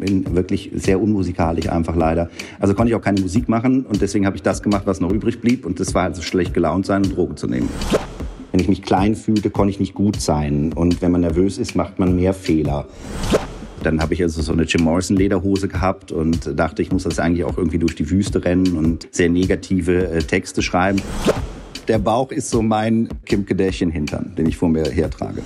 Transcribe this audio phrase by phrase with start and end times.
[0.00, 2.30] bin wirklich sehr unmusikalisch einfach leider.
[2.58, 5.12] Also konnte ich auch keine Musik machen und deswegen habe ich das gemacht, was noch
[5.12, 7.68] übrig blieb und das war also schlecht gelaunt sein und Drogen zu nehmen.
[8.52, 11.76] Wenn ich mich klein fühlte, konnte ich nicht gut sein und wenn man nervös ist,
[11.76, 12.86] macht man mehr Fehler.
[13.82, 17.18] Dann habe ich also so eine Jim Morrison Lederhose gehabt und dachte, ich muss das
[17.18, 21.00] eigentlich auch irgendwie durch die Wüste rennen und sehr negative äh, Texte schreiben.
[21.88, 25.42] Der Bauch ist so mein Kim Kardashian Hintern, den ich vor mir hertrage.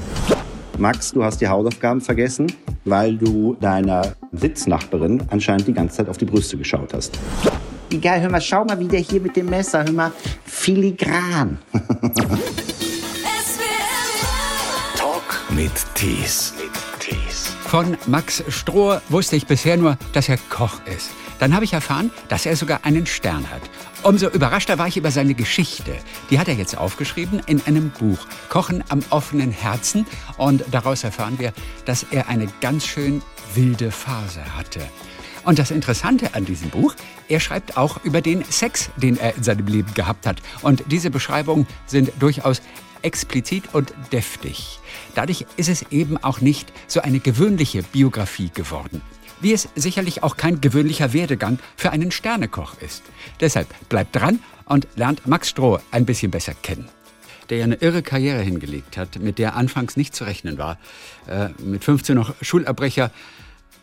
[0.78, 2.48] Max, du hast die Hausaufgaben vergessen,
[2.84, 7.18] weil du deiner Sitznachbarin anscheinend die ganze Zeit auf die Brüste geschaut hast.
[7.90, 10.12] Egal, hör mal, schau mal wieder hier mit dem Messer, hör mal,
[10.44, 11.58] filigran.
[14.96, 16.54] Talk mit Tees.
[17.74, 21.10] Von Max Stroh wusste ich bisher nur, dass er Koch ist.
[21.40, 23.62] Dann habe ich erfahren, dass er sogar einen Stern hat.
[24.04, 25.96] Umso überraschter war ich über seine Geschichte.
[26.28, 28.18] Die hat er jetzt aufgeschrieben in einem Buch,
[28.50, 30.04] Kochen am offenen Herzen.
[30.36, 31.54] Und daraus erfahren wir,
[31.86, 33.22] dass er eine ganz schön
[33.54, 34.80] wilde Phase hatte.
[35.46, 36.94] Und das Interessante an diesem Buch,
[37.30, 40.42] er schreibt auch über den Sex, den er in seinem Leben gehabt hat.
[40.60, 42.60] Und diese Beschreibungen sind durchaus
[43.00, 44.80] explizit und deftig.
[45.14, 49.00] Dadurch ist es eben auch nicht so eine gewöhnliche Biografie geworden
[49.44, 53.02] wie es sicherlich auch kein gewöhnlicher Werdegang für einen Sternekoch ist.
[53.40, 56.88] Deshalb bleibt dran und lernt Max Stroh ein bisschen besser kennen.
[57.50, 60.78] Der ja eine irre Karriere hingelegt hat, mit der anfangs nicht zu rechnen war.
[61.28, 63.10] Äh, mit 15 noch Schulabbrecher,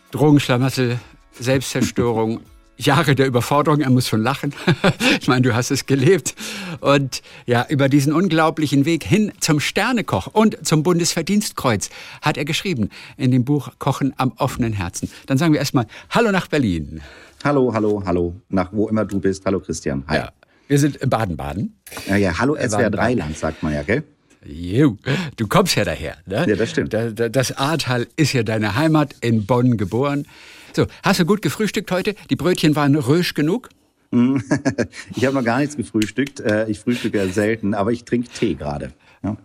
[0.10, 1.00] Drogenschlamassel,
[1.40, 2.42] Selbstzerstörung,
[2.86, 4.54] Jahre der Überforderung, er muss schon lachen.
[5.22, 6.36] ich meine, du hast es gelebt.
[6.80, 11.90] Und ja, über diesen unglaublichen Weg hin zum Sternekoch und zum Bundesverdienstkreuz
[12.22, 15.10] hat er geschrieben in dem Buch Kochen am offenen Herzen.
[15.28, 17.02] Dann sagen wir erstmal Hallo nach Berlin.
[17.44, 19.46] Hallo, hallo, hallo, nach wo immer du bist.
[19.46, 20.04] Hallo Christian.
[20.08, 20.18] Hi.
[20.18, 20.32] Ja,
[20.68, 21.76] wir sind in Baden-Baden.
[22.08, 24.04] Ja, ja, hallo SWR3-Land, sagt man ja, gell?
[24.44, 24.98] Jo,
[25.38, 26.18] du kommst ja daher.
[26.26, 26.46] Ne?
[26.48, 26.94] Ja, das stimmt.
[26.94, 30.26] Das Ahrtal ist ja deine Heimat, in Bonn geboren.
[30.74, 32.16] So, hast du gut gefrühstückt heute?
[32.30, 33.70] Die Brötchen waren rösch genug?
[35.16, 36.40] ich habe noch gar nichts gefrühstückt.
[36.42, 38.92] Äh, ich frühstücke ja selten, aber ich trinke Tee gerade.
[39.24, 39.38] Ja.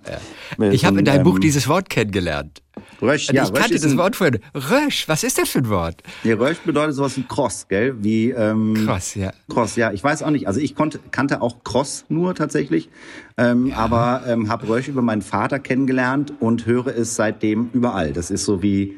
[0.59, 0.71] Ja.
[0.71, 2.63] Ich habe in deinem ähm, Buch dieses Wort kennengelernt.
[3.03, 4.41] Rösch, ja, ich kannte Rösch das Wort vorher.
[4.55, 6.03] Rösch, was ist das für ein Wort?
[6.25, 7.95] Ja, Rösch bedeutet sowas wie Cross, gell?
[8.03, 9.33] Wie, ähm, Cross, ja.
[9.49, 9.93] Cross, ja.
[9.93, 10.49] Ich weiß auch nicht.
[10.49, 12.89] Also ich konnte, kannte auch Cross nur tatsächlich,
[13.37, 13.77] ähm, ja.
[13.77, 18.13] aber ähm, habe Rösch über meinen Vater kennengelernt und höre es seitdem überall.
[18.13, 18.97] Das ist so wie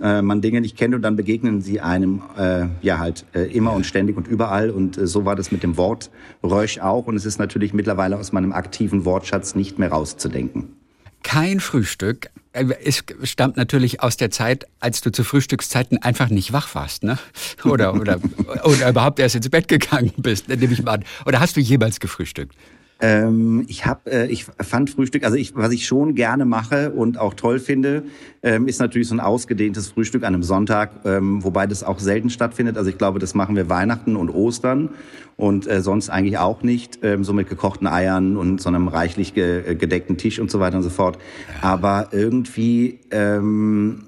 [0.00, 3.72] äh, man Dinge nicht kennt und dann begegnen sie einem äh, ja halt äh, immer
[3.72, 6.10] und ständig und überall und äh, so war das mit dem Wort
[6.42, 10.76] Rösch auch und es ist natürlich mittlerweile aus meinem aktiven Wortschatz nicht mehr rauszudenken.
[11.22, 12.30] Kein Frühstück.
[12.52, 17.04] Äh, es stammt natürlich aus der Zeit, als du zu Frühstückszeiten einfach nicht wach warst,
[17.04, 17.18] ne?
[17.64, 18.18] Oder, oder,
[18.64, 21.04] oder überhaupt erst ins Bett gegangen bist, nehme ich mal an.
[21.26, 22.56] Oder hast du jemals gefrühstückt?
[23.02, 27.18] Ähm, ich habe, äh, ich fand Frühstück, also ich, was ich schon gerne mache und
[27.18, 28.04] auch toll finde,
[28.44, 32.30] ähm, ist natürlich so ein ausgedehntes Frühstück an einem Sonntag, ähm, wobei das auch selten
[32.30, 32.78] stattfindet.
[32.78, 34.90] Also ich glaube, das machen wir Weihnachten und Ostern
[35.36, 39.34] und äh, sonst eigentlich auch nicht, ähm, so mit gekochten Eiern und so einem reichlich
[39.34, 41.18] ge äh, gedeckten Tisch und so weiter und so fort.
[41.60, 44.04] Aber irgendwie ähm,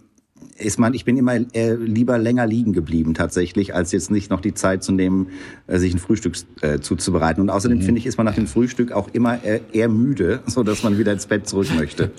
[0.56, 4.40] ist man, ich bin immer äh, lieber länger liegen geblieben tatsächlich, als jetzt nicht noch
[4.40, 5.28] die Zeit zu nehmen,
[5.66, 7.40] äh, sich ein Frühstück äh, zuzubereiten.
[7.40, 7.82] Und außerdem mhm.
[7.82, 10.98] finde ich, ist man nach dem Frühstück auch immer äh, eher müde, so dass man
[10.98, 12.12] wieder ins Bett zurück möchte.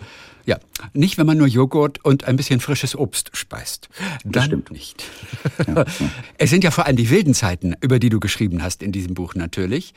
[0.46, 0.60] Ja,
[0.94, 3.90] nicht, wenn man nur Joghurt und ein bisschen frisches Obst speist.
[4.24, 4.72] Dann das stimmt.
[4.72, 5.04] nicht.
[5.68, 5.86] Ja.
[6.38, 9.14] Es sind ja vor allem die wilden Zeiten, über die du geschrieben hast in diesem
[9.14, 9.94] Buch natürlich.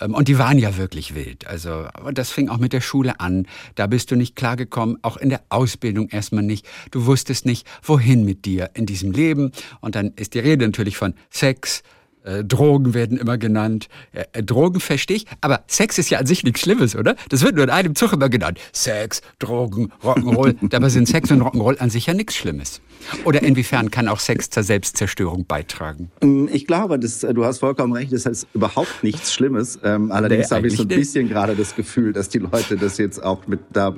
[0.00, 1.46] Ähm, und die waren ja wirklich wild.
[1.46, 3.46] Also, das fing auch mit der Schule an.
[3.74, 6.66] Da bist du nicht klargekommen, auch in der Ausbildung erstmal nicht.
[6.90, 9.52] Du wusstest nicht, wohin mit dir in diesem Leben.
[9.80, 11.82] Und dann ist die Rede natürlich von Sex,
[12.24, 13.88] äh, Drogen werden immer genannt.
[14.12, 17.16] Äh, äh, Drogen verstehe ich, aber Sex ist ja an sich nichts Schlimmes, oder?
[17.28, 18.58] Das wird nur in einem Zug immer genannt.
[18.72, 20.56] Sex, Drogen, Rock'n'Roll.
[20.68, 22.80] Dabei sind Sex und Rock'n'Roll an sich ja nichts Schlimmes.
[23.24, 26.10] Oder inwiefern kann auch Sex zur Selbstzerstörung beitragen?
[26.20, 29.78] Ähm, ich glaube, das, du hast vollkommen recht, das ist überhaupt nichts Schlimmes.
[29.84, 32.98] Ähm, allerdings nee, habe ich so ein bisschen gerade das Gefühl, dass die Leute das
[32.98, 33.94] jetzt auch mit da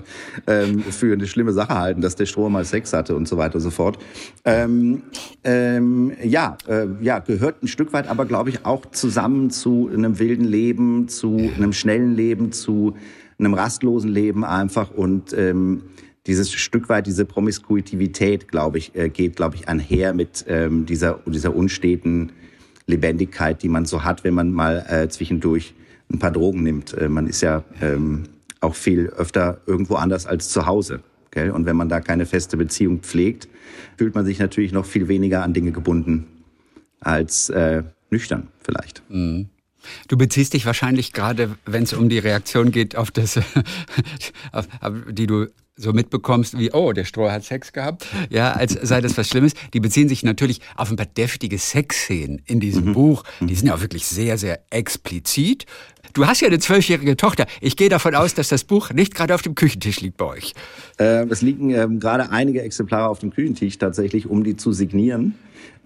[0.47, 3.57] ähm, für eine schlimme Sache halten, dass der Strom mal Sex hatte und so weiter
[3.57, 3.99] und so fort.
[4.45, 5.03] Ähm,
[6.23, 10.45] ja, äh, ja, gehört ein Stück weit aber, glaube ich, auch zusammen zu einem wilden
[10.45, 12.97] Leben, zu einem schnellen Leben, zu
[13.39, 15.83] einem rastlosen Leben einfach und ähm,
[16.27, 21.21] dieses Stück weit, diese Promiskuitivität, glaube ich, äh, geht, glaube ich, einher mit ähm, dieser,
[21.25, 22.33] dieser unsteten
[22.87, 25.75] Lebendigkeit, die man so hat, wenn man mal äh, zwischendurch
[26.13, 26.93] ein paar Drogen nimmt.
[26.95, 28.25] Äh, man ist ja ähm,
[28.61, 31.01] auch viel öfter irgendwo anders als zu Hause.
[31.31, 31.53] Gell?
[31.53, 33.49] Und wenn man da keine feste Beziehung pflegt,
[33.97, 36.27] fühlt man sich natürlich noch viel weniger an Dinge gebunden
[37.01, 39.03] als äh, nüchtern vielleicht.
[39.09, 39.49] Mhm.
[40.09, 43.39] Du beziehst dich wahrscheinlich gerade, wenn es um die Reaktion geht, auf das,
[44.53, 44.67] auf,
[45.11, 45.47] die du
[45.81, 49.53] so mitbekommst, wie, oh, der Stroh hat Sex gehabt, ja, als sei das was Schlimmes.
[49.73, 52.93] Die beziehen sich natürlich auf ein paar deftige Sexszenen in diesem mhm.
[52.93, 53.25] Buch.
[53.41, 55.65] Die sind ja auch wirklich sehr, sehr explizit.
[56.13, 57.47] Du hast ja eine zwölfjährige Tochter.
[57.61, 60.55] Ich gehe davon aus, dass das Buch nicht gerade auf dem Küchentisch liegt bei euch.
[60.99, 65.35] Äh, es liegen ähm, gerade einige Exemplare auf dem Küchentisch tatsächlich, um die zu signieren.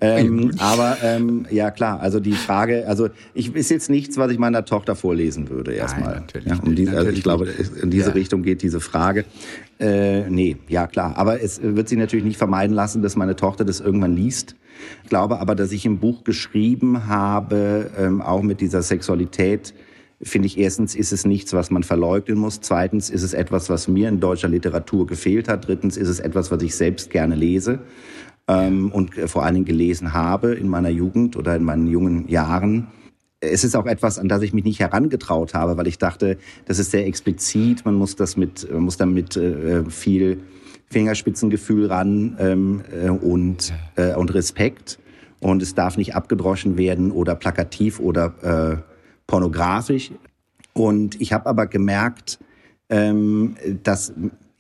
[0.05, 4.39] Ähm, aber ähm, ja klar, also die Frage, also ich ist jetzt nichts, was ich
[4.39, 6.17] meiner Tochter vorlesen würde erstmal.
[6.17, 7.49] Natürlich, ja, um die, also ich glaube,
[7.81, 8.15] in diese ja.
[8.15, 9.25] Richtung geht diese Frage.
[9.79, 11.17] Äh, nee, ja klar.
[11.17, 14.57] Aber es wird sich natürlich nicht vermeiden lassen, dass meine Tochter das irgendwann liest.
[15.03, 19.75] Ich glaube aber, dass ich im Buch geschrieben habe, ähm, auch mit dieser Sexualität,
[20.21, 22.61] finde ich, erstens ist es nichts, was man verleugnen muss.
[22.61, 25.67] Zweitens ist es etwas, was mir in deutscher Literatur gefehlt hat.
[25.67, 27.81] Drittens ist es etwas, was ich selbst gerne lese
[28.49, 32.89] ähm, und vor allen Dingen gelesen habe in meiner Jugend oder in meinen jungen Jahren.
[33.41, 36.79] Es ist auch etwas, an das ich mich nicht herangetraut habe, weil ich dachte, das
[36.79, 37.85] ist sehr explizit.
[37.85, 40.41] Man muss das mit, man muss damit äh, viel
[40.91, 44.99] Fingerspitzengefühl ran ähm, äh, und, äh, und Respekt.
[45.41, 48.83] Und es darf nicht abgedroschen werden oder plakativ oder äh,
[49.27, 50.13] pornografisch.
[50.73, 52.39] Und ich habe aber gemerkt,
[52.89, 54.13] ähm, dass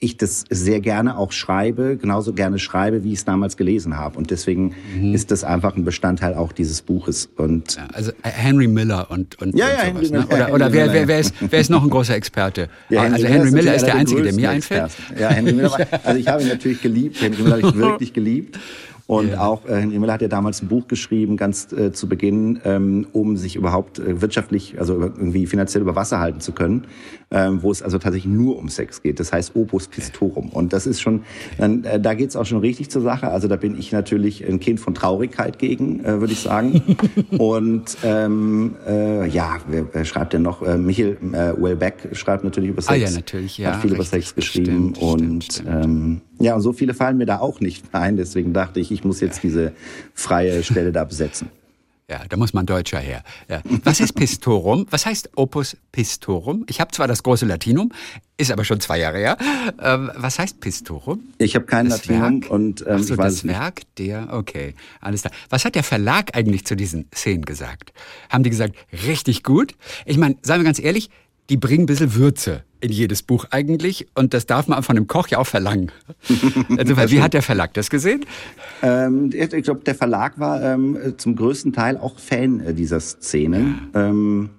[0.05, 4.19] ich das sehr gerne auch schreibe, genauso gerne schreibe, wie ich es damals gelesen habe.
[4.19, 5.15] Und deswegen mhm.
[5.15, 7.29] ist das einfach ein Bestandteil auch dieses Buches.
[7.37, 10.27] Und ja, also äh, Henry Miller und, und, ja, und ja, sowas, Henry ne?
[10.27, 12.69] Oder, oder wer, wer, wer, ist, wer ist noch ein großer Experte?
[12.91, 14.93] Ja, Henry also Henry Miller ist der einzige, der mir einfällt.
[15.19, 15.71] Ja, Henry Miller.
[15.71, 17.21] War, also ich habe ihn natürlich geliebt.
[17.21, 18.59] Henry Miller habe ich wirklich geliebt.
[19.07, 19.41] Und ja.
[19.41, 23.07] auch äh, Henry Miller hat ja damals ein Buch geschrieben, ganz äh, zu Beginn, ähm,
[23.13, 26.87] um sich überhaupt äh, wirtschaftlich, also irgendwie finanziell über Wasser halten zu können,
[27.31, 29.21] ähm, wo es also tatsächlich nur um Sex geht.
[29.21, 30.49] Das heißt Opus Pistorum.
[30.49, 31.25] Und das ist schon,
[31.59, 33.29] dann, äh, da geht's auch schon richtig zur Sache.
[33.29, 36.97] Also da bin ich natürlich ein Kind von Traurigkeit gegen, äh, würde ich sagen.
[37.37, 40.63] Und ähm, äh, ja, wer, wer schreibt denn noch?
[40.63, 42.93] Äh, Michael äh, Wellbeck schreibt natürlich über Sex.
[42.93, 43.73] Ah ja, natürlich, ja.
[43.73, 44.95] Hat viel über Sex geschrieben.
[44.95, 45.85] Stimmt, und stimmt, stimmt.
[45.85, 48.17] Ähm, ja, und so viele fallen mir da auch nicht ein.
[48.17, 49.73] Deswegen dachte ich, ich muss jetzt diese
[50.15, 51.49] freie Stelle da besetzen.
[52.11, 53.23] Ja, da muss man Deutscher her.
[53.49, 53.63] Ja.
[53.83, 54.87] Was ist Pistorum?
[54.91, 56.67] Was heißt Opus Pistorum?
[56.69, 57.93] Ich habe zwar das große Latinum,
[58.37, 59.39] ist aber schon zwei Jahre her.
[59.81, 61.21] Ähm, was heißt Pistorum?
[61.39, 62.51] Ich habe kein das Latinum Werk?
[62.51, 65.33] und ähm, so, ich weiß das Werk der, okay, alles klar.
[65.49, 67.95] Was hat der Verlag eigentlich zu diesen Szenen gesagt?
[68.29, 68.75] Haben die gesagt,
[69.07, 69.75] richtig gut?
[70.05, 71.09] Ich meine, seien wir ganz ehrlich,
[71.51, 75.07] die bringen ein bisschen Würze in jedes Buch eigentlich und das darf man von einem
[75.07, 75.91] Koch ja auch verlangen.
[76.77, 78.25] Also, wie hat der Verlag das gesehen?
[78.83, 83.75] Ähm, ich glaube, der Verlag war ähm, zum größten Teil auch Fan äh, dieser Szene.
[83.95, 84.09] Ja.
[84.09, 84.51] Ähm,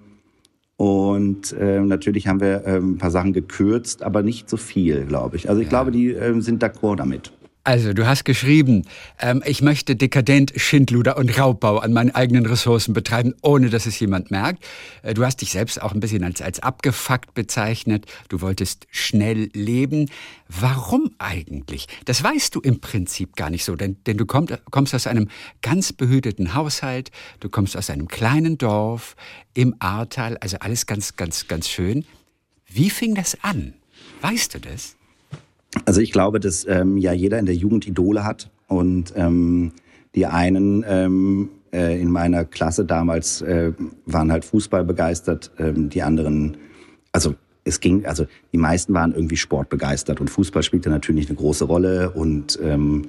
[0.76, 5.36] und äh, natürlich haben wir ähm, ein paar Sachen gekürzt, aber nicht so viel, glaube
[5.36, 5.48] ich.
[5.48, 5.70] Also ich ja.
[5.70, 7.32] glaube, die äh, sind d'accord damit.
[7.66, 8.84] Also, du hast geschrieben,
[9.18, 13.98] ähm, ich möchte dekadent Schindluder und Raubbau an meinen eigenen Ressourcen betreiben, ohne dass es
[13.98, 14.64] jemand merkt.
[15.02, 18.06] Äh, du hast dich selbst auch ein bisschen als, als abgefuckt bezeichnet.
[18.28, 20.08] Du wolltest schnell leben.
[20.48, 21.88] Warum eigentlich?
[22.04, 25.28] Das weißt du im Prinzip gar nicht so, denn, denn du kommst, kommst aus einem
[25.60, 27.10] ganz behüteten Haushalt,
[27.40, 29.16] du kommst aus einem kleinen Dorf
[29.54, 32.06] im Ahrtal, also alles ganz, ganz, ganz schön.
[32.68, 33.74] Wie fing das an?
[34.20, 34.95] Weißt du das?
[35.84, 39.72] Also ich glaube, dass ähm, ja jeder in der Jugend Idole hat und ähm,
[40.14, 43.72] die einen ähm, äh, in meiner Klasse damals äh,
[44.06, 46.56] waren halt Fußball begeistert, ähm, die anderen,
[47.12, 47.34] also
[47.64, 52.10] es ging, also die meisten waren irgendwie sportbegeistert und Fußball spielte natürlich eine große Rolle
[52.10, 53.08] und ähm,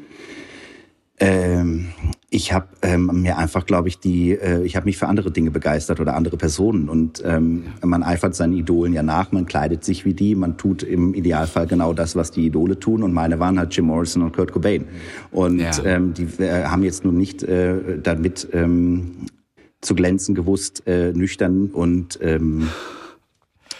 [1.19, 1.89] ähm,
[2.29, 5.49] ich habe ähm, mir einfach, glaube ich, die, äh, ich habe mich für andere Dinge
[5.49, 6.89] begeistert oder andere Personen.
[6.89, 10.83] Und ähm, man eifert seinen Idolen ja nach, man kleidet sich wie die, man tut
[10.83, 13.01] im Idealfall genau das, was die Idole tun.
[13.03, 14.85] Und meine waren halt Jim Morrison und Kurt Cobain.
[15.31, 15.71] Und ja.
[15.85, 19.27] ähm, die äh, haben jetzt nun nicht äh, damit ähm,
[19.79, 22.67] zu glänzen gewusst, äh, nüchtern und ähm,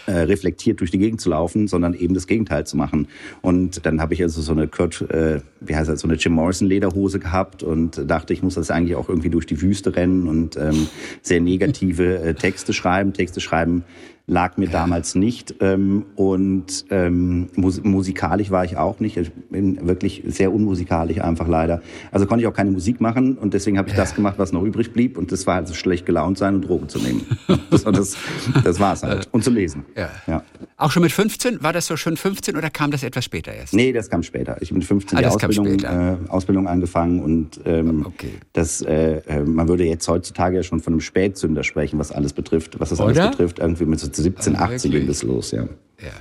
[0.08, 3.08] äh, reflektiert durch die Gegend zu laufen, sondern eben das Gegenteil zu machen.
[3.42, 6.32] Und dann habe ich also so eine Kurt, äh, wie heißt das, so eine Jim
[6.32, 10.26] Morrison Lederhose gehabt und dachte, ich muss das eigentlich auch irgendwie durch die Wüste rennen
[10.26, 10.88] und ähm,
[11.20, 13.84] sehr negative äh, Texte schreiben, Texte schreiben,
[14.28, 15.56] lag mir damals nicht.
[15.60, 19.16] Ähm, und ähm, mus musikalisch war ich auch nicht.
[19.16, 21.80] Ich bin wirklich sehr unmusikalisch einfach leider.
[22.12, 24.62] Also konnte ich auch keine Musik machen und deswegen habe ich das gemacht, was noch
[24.62, 25.16] übrig blieb.
[25.16, 27.26] Und das war also schlecht gelaunt sein und Drogen zu nehmen.
[27.70, 28.16] das, das,
[28.62, 29.28] das war es halt.
[29.32, 29.84] Und zu lesen.
[29.96, 30.10] Ja.
[30.26, 30.42] ja.
[30.76, 31.62] Auch schon mit 15?
[31.62, 33.72] War das so schon 15 oder kam das etwas später erst?
[33.72, 34.58] Nee, das kam später.
[34.60, 38.32] Ich habe mit 15 ah, die Ausbildung, äh, Ausbildung angefangen und ähm, okay.
[38.52, 42.34] das, äh, äh, man würde jetzt heutzutage ja schon von einem Spätzünder sprechen, was alles
[42.34, 43.22] betrifft, was das Oder?
[43.22, 43.58] alles betrifft.
[43.58, 45.64] Irgendwie mit so 17, 18 ging das los, ja.
[46.00, 46.12] Ja.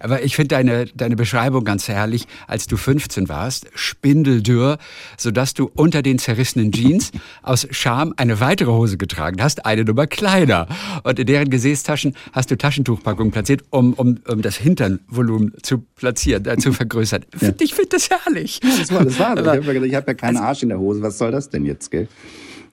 [0.00, 4.78] Aber ich finde deine, deine Beschreibung ganz herrlich, als du 15 warst, spindeldürr,
[5.16, 10.06] sodass du unter den zerrissenen Jeans aus Scham eine weitere Hose getragen hast, eine Nummer
[10.06, 10.68] kleiner.
[11.02, 16.46] Und in deren Gesäßtaschen hast du Taschentuchpackungen platziert, um, um, um das Hinternvolumen zu platzieren,
[16.46, 17.24] äh, zu vergrößern.
[17.40, 17.50] Ja.
[17.60, 18.60] Ich finde das herrlich.
[18.62, 19.38] Ja, das war, das war.
[19.38, 21.02] Aber, ich habe hab ja keinen also Arsch in der Hose.
[21.02, 22.08] Was soll das denn jetzt, gell?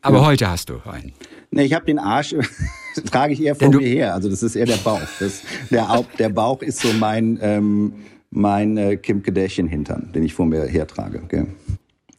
[0.01, 0.25] Aber ja.
[0.25, 1.13] heute hast du einen.
[1.51, 2.35] Nee, ich habe den Arsch,
[3.11, 4.13] trage ich eher vor mir her.
[4.13, 5.01] Also das ist eher der Bauch.
[5.19, 5.41] Das,
[5.71, 7.93] der, der Bauch ist so mein, ähm,
[8.29, 11.21] mein äh, Kim Kardashian-Hintern, den ich vor mir hertrage.
[11.27, 11.47] Gell?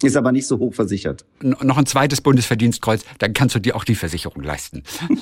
[0.03, 1.27] Ist aber nicht so hoch versichert.
[1.43, 4.83] Noch ein zweites Bundesverdienstkreuz, dann kannst du dir auch die Versicherung leisten.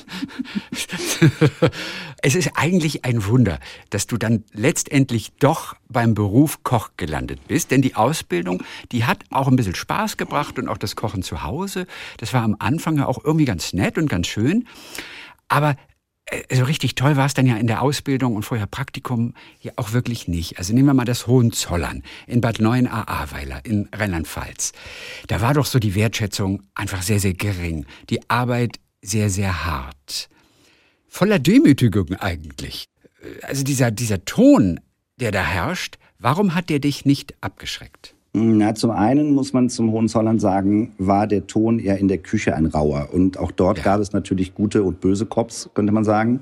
[2.22, 3.58] es ist eigentlich ein Wunder,
[3.90, 7.72] dass du dann letztendlich doch beim Beruf Koch gelandet bist.
[7.72, 11.42] Denn die Ausbildung, die hat auch ein bisschen Spaß gebracht und auch das Kochen zu
[11.42, 11.86] Hause.
[12.18, 14.66] Das war am Anfang ja auch irgendwie ganz nett und ganz schön.
[15.48, 15.76] Aber
[16.52, 19.92] so richtig toll war es dann ja in der Ausbildung und vorher Praktikum ja auch
[19.92, 20.58] wirklich nicht.
[20.58, 24.72] Also nehmen wir mal das Hohenzollern in Bad Neuenahr-Ahrweiler in Rheinland-Pfalz.
[25.26, 27.86] Da war doch so die Wertschätzung einfach sehr, sehr gering.
[28.10, 30.28] Die Arbeit sehr, sehr hart.
[31.08, 32.86] Voller Demütigung eigentlich.
[33.42, 34.80] Also dieser, dieser Ton,
[35.16, 38.14] der da herrscht, warum hat der dich nicht abgeschreckt?
[38.34, 42.54] Na, zum einen muss man zum Hohenzollern sagen, war der Ton eher in der Küche
[42.54, 43.08] ein rauer.
[43.12, 43.84] Und auch dort ja.
[43.84, 46.40] gab es natürlich gute und böse Cops, könnte man sagen.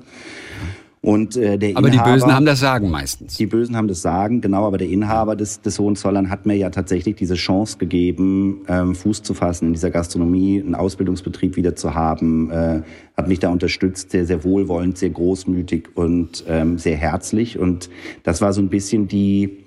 [1.01, 3.37] Und, äh, der aber Inhaber, die Bösen haben das Sagen meistens.
[3.37, 4.65] Die Bösen haben das Sagen, genau.
[4.65, 9.23] Aber der Inhaber des, des Hohenzollern hat mir ja tatsächlich diese Chance gegeben, ähm, Fuß
[9.23, 12.51] zu fassen in dieser Gastronomie, einen Ausbildungsbetrieb wieder zu haben.
[12.51, 12.81] Äh,
[13.15, 17.57] hat mich da unterstützt, sehr, sehr wohlwollend, sehr großmütig und ähm, sehr herzlich.
[17.57, 17.89] Und
[18.23, 19.66] das war so ein bisschen die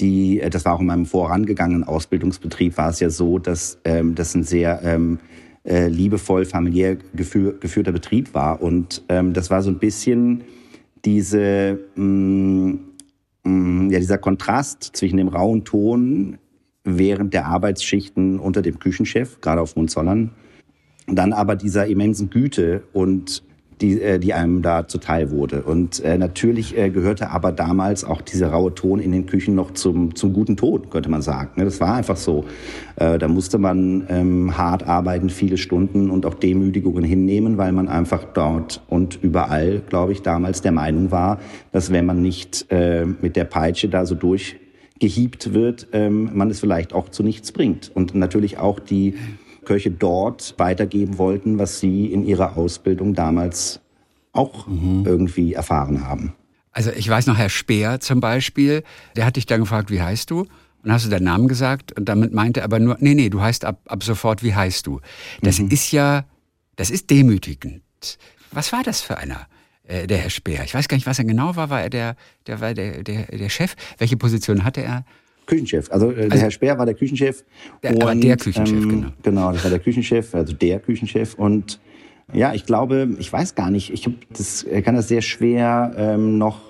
[0.00, 4.14] die, äh, das war auch in meinem vorangegangenen Ausbildungsbetrieb, war es ja so, dass ähm,
[4.14, 5.18] das ein sehr ähm,
[5.64, 8.62] äh, liebevoll, familiär geführ, geführter Betrieb war.
[8.62, 10.44] Und ähm, das war so ein bisschen
[11.04, 12.80] diese, mh, mm,
[13.44, 16.38] mh, mm, ja, dieser Kontrast zwischen dem rauen Ton
[16.84, 20.30] während der Arbeitsschichten unter dem Küchenchef, gerade auf Mundzollern,
[21.06, 23.42] dann aber dieser immensen Güte und
[23.80, 25.62] die, äh, die einem da zuteil wurde.
[25.62, 29.72] Und äh, natürlich äh, gehörte aber damals auch dieser raue Ton in den Küchen noch
[29.72, 31.50] zum, zum guten Ton, könnte man sagen.
[31.56, 31.64] Ne?
[31.64, 32.44] Das war einfach so.
[32.96, 37.88] Äh, da musste man ähm, hart arbeiten, viele Stunden und auch Demütigungen hinnehmen, weil man
[37.88, 41.38] einfach dort und überall, glaube ich, damals der Meinung war,
[41.72, 46.60] dass wenn man nicht äh, mit der Peitsche da so durchgehiebt wird, ähm, man es
[46.60, 47.90] vielleicht auch zu nichts bringt.
[47.94, 49.14] Und natürlich auch die
[49.68, 53.80] Köche dort weitergeben wollten, was sie in ihrer Ausbildung damals
[54.32, 55.04] auch mhm.
[55.04, 56.32] irgendwie erfahren haben.
[56.72, 58.82] Also ich weiß noch, Herr Speer zum Beispiel,
[59.14, 60.46] der hat dich dann gefragt, wie heißt du?
[60.82, 63.42] Und hast du deinen Namen gesagt und damit meinte er aber nur, nee, nee, du
[63.42, 65.00] heißt ab, ab sofort, wie heißt du?
[65.42, 65.68] Das mhm.
[65.68, 66.24] ist ja,
[66.76, 67.82] das ist demütigend.
[68.52, 69.48] Was war das für einer?
[69.82, 70.64] Äh, der Herr Speer.
[70.64, 71.68] Ich weiß gar nicht, was er genau war.
[71.68, 73.74] War er der, der, war der, der, der Chef?
[73.98, 75.04] Welche Position hatte er?
[75.48, 75.90] Küchenchef.
[75.90, 77.44] Also, äh, der also, Herr Speer war der Küchenchef.
[77.82, 79.08] Der, und, aber der Küchenchef, ähm, genau.
[79.22, 81.34] Genau, das war der Küchenchef, also der Küchenchef.
[81.34, 81.80] Und
[82.32, 86.38] ja, ich glaube, ich weiß gar nicht, ich hab, das, kann das sehr schwer ähm,
[86.38, 86.60] noch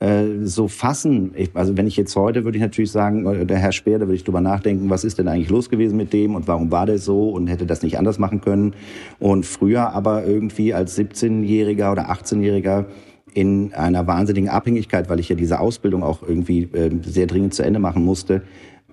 [0.00, 1.32] äh, so fassen.
[1.36, 4.06] Ich, also wenn ich jetzt heute, würde ich natürlich sagen, äh, der Herr Speer, da
[4.06, 6.86] würde ich drüber nachdenken, was ist denn eigentlich los gewesen mit dem und warum war
[6.86, 8.74] der so und hätte das nicht anders machen können.
[9.18, 12.86] Und früher aber irgendwie als 17-Jähriger oder 18-Jähriger
[13.34, 17.62] in einer wahnsinnigen Abhängigkeit, weil ich ja diese Ausbildung auch irgendwie äh, sehr dringend zu
[17.62, 18.42] Ende machen musste,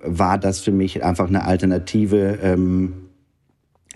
[0.03, 2.93] war das für mich einfach eine alternative ähm,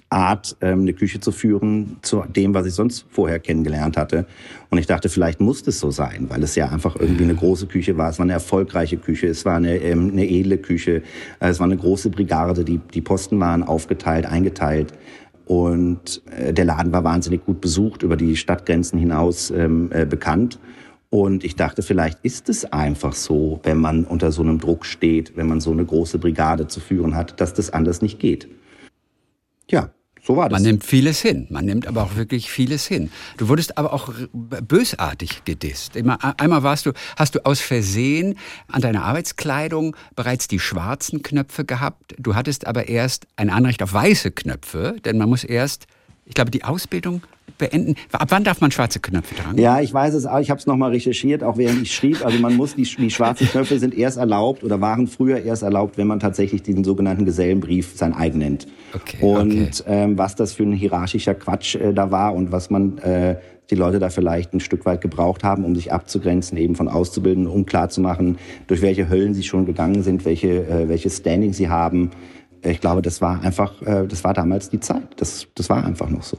[0.09, 4.27] Art, ähm, eine Küche zu führen zu dem, was ich sonst vorher kennengelernt hatte.
[4.69, 7.65] Und ich dachte, vielleicht muss das so sein, weil es ja einfach irgendwie eine große
[7.65, 8.11] Küche war.
[8.11, 11.01] Es war eine erfolgreiche Küche, es war eine, ähm, eine edle Küche,
[11.39, 14.93] es war eine große Brigade, die, die Posten waren aufgeteilt, eingeteilt.
[15.45, 20.59] Und äh, der Laden war wahnsinnig gut besucht, über die Stadtgrenzen hinaus ähm, äh, bekannt.
[21.09, 25.37] Und ich dachte, vielleicht ist es einfach so, wenn man unter so einem Druck steht,
[25.37, 28.49] wenn man so eine große Brigade zu führen hat, dass das anders nicht geht.
[29.69, 29.91] Ja,
[30.25, 30.59] so war das.
[30.59, 31.45] Man nimmt vieles hin.
[31.49, 33.11] Man nimmt aber auch wirklich vieles hin.
[33.37, 35.93] Du wurdest aber auch bösartig gedisst.
[35.95, 38.35] Einmal warst du, hast du aus Versehen
[38.67, 42.15] an deiner Arbeitskleidung bereits die schwarzen Knöpfe gehabt.
[42.17, 45.85] Du hattest aber erst ein Anrecht auf weiße Knöpfe, denn man muss erst,
[46.25, 47.21] ich glaube, die Ausbildung
[47.57, 47.95] beenden?
[48.11, 49.57] Ab wann darf man schwarze Knöpfe tragen?
[49.57, 50.39] Ja, ich weiß es auch.
[50.39, 52.25] Ich habe es nochmal recherchiert, auch während ich schrieb.
[52.25, 55.97] Also man muss, die, die schwarzen Knöpfe sind erst erlaubt oder waren früher erst erlaubt,
[55.97, 58.67] wenn man tatsächlich diesen sogenannten Gesellenbrief sein eigen nennt.
[58.93, 59.83] Okay, und okay.
[59.87, 63.37] Ähm, was das für ein hierarchischer Quatsch äh, da war und was man äh,
[63.69, 67.51] die Leute da vielleicht ein Stück weit gebraucht haben, um sich abzugrenzen, eben von Auszubildenden,
[67.51, 68.37] um klarzumachen,
[68.67, 72.11] durch welche Höllen sie schon gegangen sind, welche, äh, welche Standing sie haben.
[72.61, 75.07] Ich glaube, das war einfach, äh, das war damals die Zeit.
[75.17, 76.37] Das, das war einfach noch so.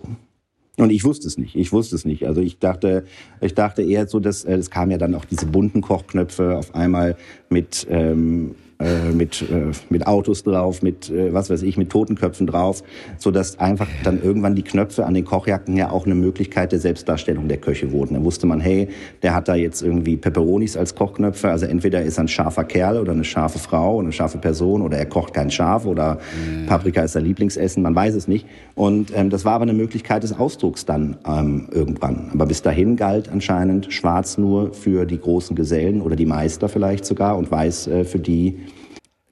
[0.76, 1.56] Und ich wusste es nicht.
[1.56, 2.26] Ich wusste es nicht.
[2.26, 3.04] Also ich dachte,
[3.40, 7.16] ich dachte eher so, dass es kam ja dann auch diese bunten Kochknöpfe auf einmal
[7.48, 12.46] mit ähm, äh, mit, äh, mit Autos drauf, mit äh, was weiß ich, mit Totenköpfen
[12.46, 12.82] drauf,
[13.16, 16.78] so dass einfach dann irgendwann die Knöpfe an den Kochjacken ja auch eine Möglichkeit der
[16.78, 18.14] Selbstdarstellung der Köche wurden.
[18.14, 18.88] Da wusste man, hey,
[19.22, 22.98] der hat da jetzt irgendwie Peperonis als Kochknöpfe, also entweder ist er ein scharfer Kerl
[23.00, 26.66] oder eine scharfe Frau oder eine scharfe Person oder er kocht kein Schaf oder mhm.
[26.66, 28.46] Paprika ist sein Lieblingsessen, man weiß es nicht.
[28.74, 32.28] Und ähm, das war aber eine Möglichkeit des Ausdrucks dann ähm, irgendwann.
[32.34, 37.06] Aber bis dahin galt anscheinend Schwarz nur für die großen Gesellen oder die Meister vielleicht
[37.06, 38.65] sogar und Weiß äh, für die,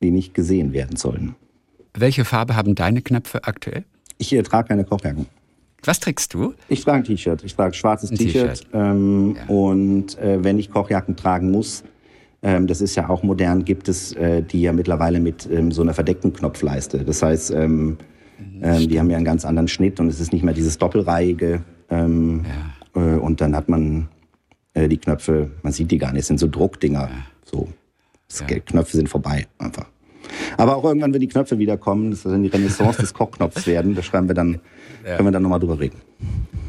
[0.05, 1.35] die nicht gesehen werden sollen.
[1.95, 3.85] Welche Farbe haben deine Knöpfe aktuell?
[4.19, 5.27] Ich äh, trage keine Kochjacken.
[5.85, 6.55] Was trägst du?
[6.69, 7.45] Ich trage ein T-Shirt.
[7.45, 8.67] Ich trage schwarzes T-Shirt.
[8.73, 9.55] Ähm, ja.
[9.55, 11.85] Und äh, wenn ich Kochjacken tragen muss,
[12.43, 15.83] ähm, das ist ja auch modern, gibt es äh, die ja mittlerweile mit ähm, so
[15.83, 17.05] einer verdeckten Knopfleiste.
[17.05, 17.99] Das heißt, ähm,
[18.63, 21.63] ähm, die haben ja einen ganz anderen Schnitt und es ist nicht mehr dieses doppelreihige.
[21.91, 22.45] Ähm,
[22.95, 23.03] ja.
[23.03, 24.09] äh, und dann hat man
[24.75, 27.09] äh, die Knöpfe, man sieht die gar nicht, es sind so Druckdinger.
[27.11, 27.27] Ja.
[27.45, 27.69] So.
[28.41, 28.59] Ja.
[28.59, 29.87] Knöpfe sind vorbei einfach.
[30.57, 34.03] Aber auch irgendwann, wenn die Knöpfe wiederkommen, das dann die Renaissance des Kochknopfs werden, da
[34.03, 34.61] schreiben wir dann,
[35.05, 35.17] ja.
[35.17, 35.99] können wir dann nochmal drüber reden.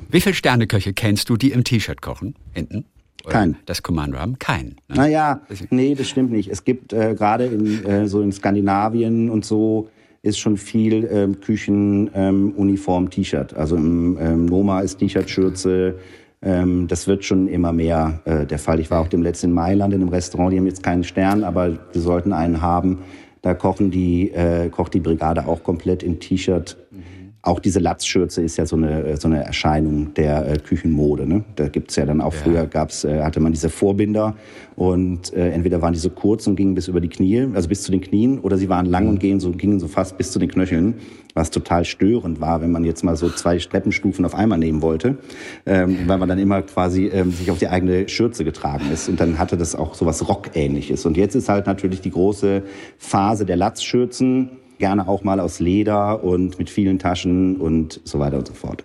[0.09, 2.85] Wie viele Sterneköche kennst du, die im T-Shirt kochen, hinten?
[3.27, 3.57] Kein.
[3.65, 4.37] Das Kommando haben?
[4.37, 4.75] Kein.
[4.87, 4.95] Ne?
[4.95, 5.41] Naja,
[5.71, 6.49] nee, das stimmt nicht.
[6.49, 9.89] Es gibt äh, gerade in, äh, so in Skandinavien und so
[10.21, 13.55] ist schon viel ähm, Küchenuniform ähm, T-Shirt.
[13.55, 15.95] Also im ähm, Noma ist T-Shirt-Schürze,
[16.41, 18.79] ähm, das wird schon immer mehr äh, der Fall.
[18.79, 21.43] Ich war auch dem letzten in Mailand in einem Restaurant, die haben jetzt keinen Stern,
[21.43, 22.99] aber wir sollten einen haben.
[23.45, 26.77] Da kochen die, äh, kocht die Brigade auch komplett in T-Shirt.
[26.89, 27.03] Mhm.
[27.45, 31.27] Auch diese Latzschürze ist ja so eine, so eine Erscheinung der äh, Küchenmode.
[31.27, 31.43] Ne?
[31.55, 32.39] Da gibt's ja dann auch, ja.
[32.39, 34.35] früher gab's, äh, hatte man diese Vorbinder
[34.75, 37.83] und äh, entweder waren die so kurz und gingen bis über die Knie, also bis
[37.83, 40.39] zu den Knien, oder sie waren lang und gingen so, gingen so fast bis zu
[40.39, 40.95] den Knöcheln,
[41.35, 45.19] was total störend war, wenn man jetzt mal so zwei Treppenstufen auf einmal nehmen wollte,
[45.67, 49.19] ähm, weil man dann immer quasi ähm, sich auf die eigene Schürze getragen ist und
[49.19, 51.05] dann hatte das auch so was Rockähnliches.
[51.05, 52.63] Und jetzt ist halt natürlich die große
[52.97, 58.37] Phase der Latzschürzen, gerne auch mal aus Leder und mit vielen Taschen und so weiter
[58.37, 58.83] und so fort.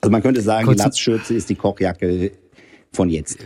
[0.00, 2.32] Also man könnte sagen, Kurz die Latzschürze ist die Kochjacke
[2.92, 3.38] von jetzt.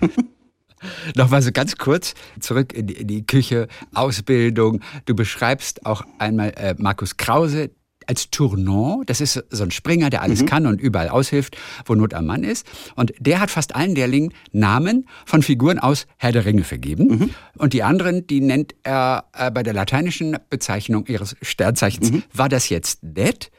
[1.16, 4.80] Noch mal so ganz kurz zurück in die, in die, Küche, Ausbildung.
[5.06, 7.70] Du beschreibst auch einmal äh, Markus Krause,
[8.08, 9.08] als Tournant.
[9.08, 10.46] Das ist so ein Springer, der alles mhm.
[10.46, 12.66] kann und überall aushilft, wo Not am Mann ist.
[12.96, 17.06] Und der hat fast allen Lehrlingen Namen von Figuren aus Herr der Ringe vergeben.
[17.06, 17.30] Mhm.
[17.56, 22.10] Und die anderen, die nennt er äh, bei der lateinischen Bezeichnung ihres Sternzeichens.
[22.10, 22.22] Mhm.
[22.32, 23.50] War das jetzt nett?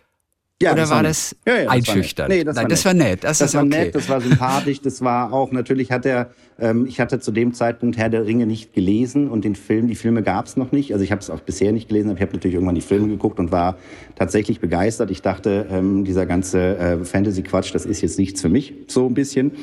[0.61, 2.29] Ja, Oder das war das ja, ja, einschüchternd?
[2.29, 3.23] nee, das, Nein, war das war nett.
[3.23, 3.85] Das, das war okay.
[3.85, 7.53] nett, das war sympathisch, das war auch, natürlich hat er, ähm, ich hatte zu dem
[7.53, 10.91] Zeitpunkt Herr der Ringe nicht gelesen und den Film, die Filme gab es noch nicht.
[10.91, 13.07] Also ich habe es auch bisher nicht gelesen, aber ich habe natürlich irgendwann die Filme
[13.07, 13.77] geguckt und war
[14.15, 15.11] tatsächlich begeistert.
[15.11, 19.13] Ich dachte, ähm, dieser ganze äh, Fantasy-Quatsch, das ist jetzt nichts für mich, so ein
[19.13, 19.53] bisschen.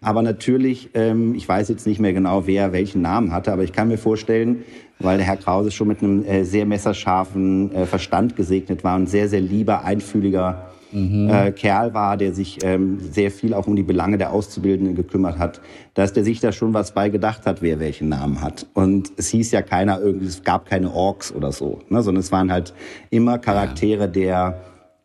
[0.00, 3.72] Aber natürlich, ähm, ich weiß jetzt nicht mehr genau, wer welchen Namen hatte, aber ich
[3.72, 4.64] kann mir vorstellen,
[4.98, 9.08] weil der Herr Krause schon mit einem äh, sehr messerscharfen äh, Verstand gesegnet war und
[9.08, 11.28] sehr, sehr lieber, einfühliger mhm.
[11.28, 15.38] äh, Kerl war, der sich ähm, sehr viel auch um die Belange der Auszubildenden gekümmert
[15.38, 15.60] hat,
[15.94, 18.66] dass der sich da schon was bei gedacht hat, wer welchen Namen hat.
[18.74, 22.32] Und es hieß ja keiner irgendwie, es gab keine Orks oder so, ne, sondern es
[22.32, 22.72] waren halt
[23.10, 24.06] immer Charaktere ja.
[24.06, 24.60] der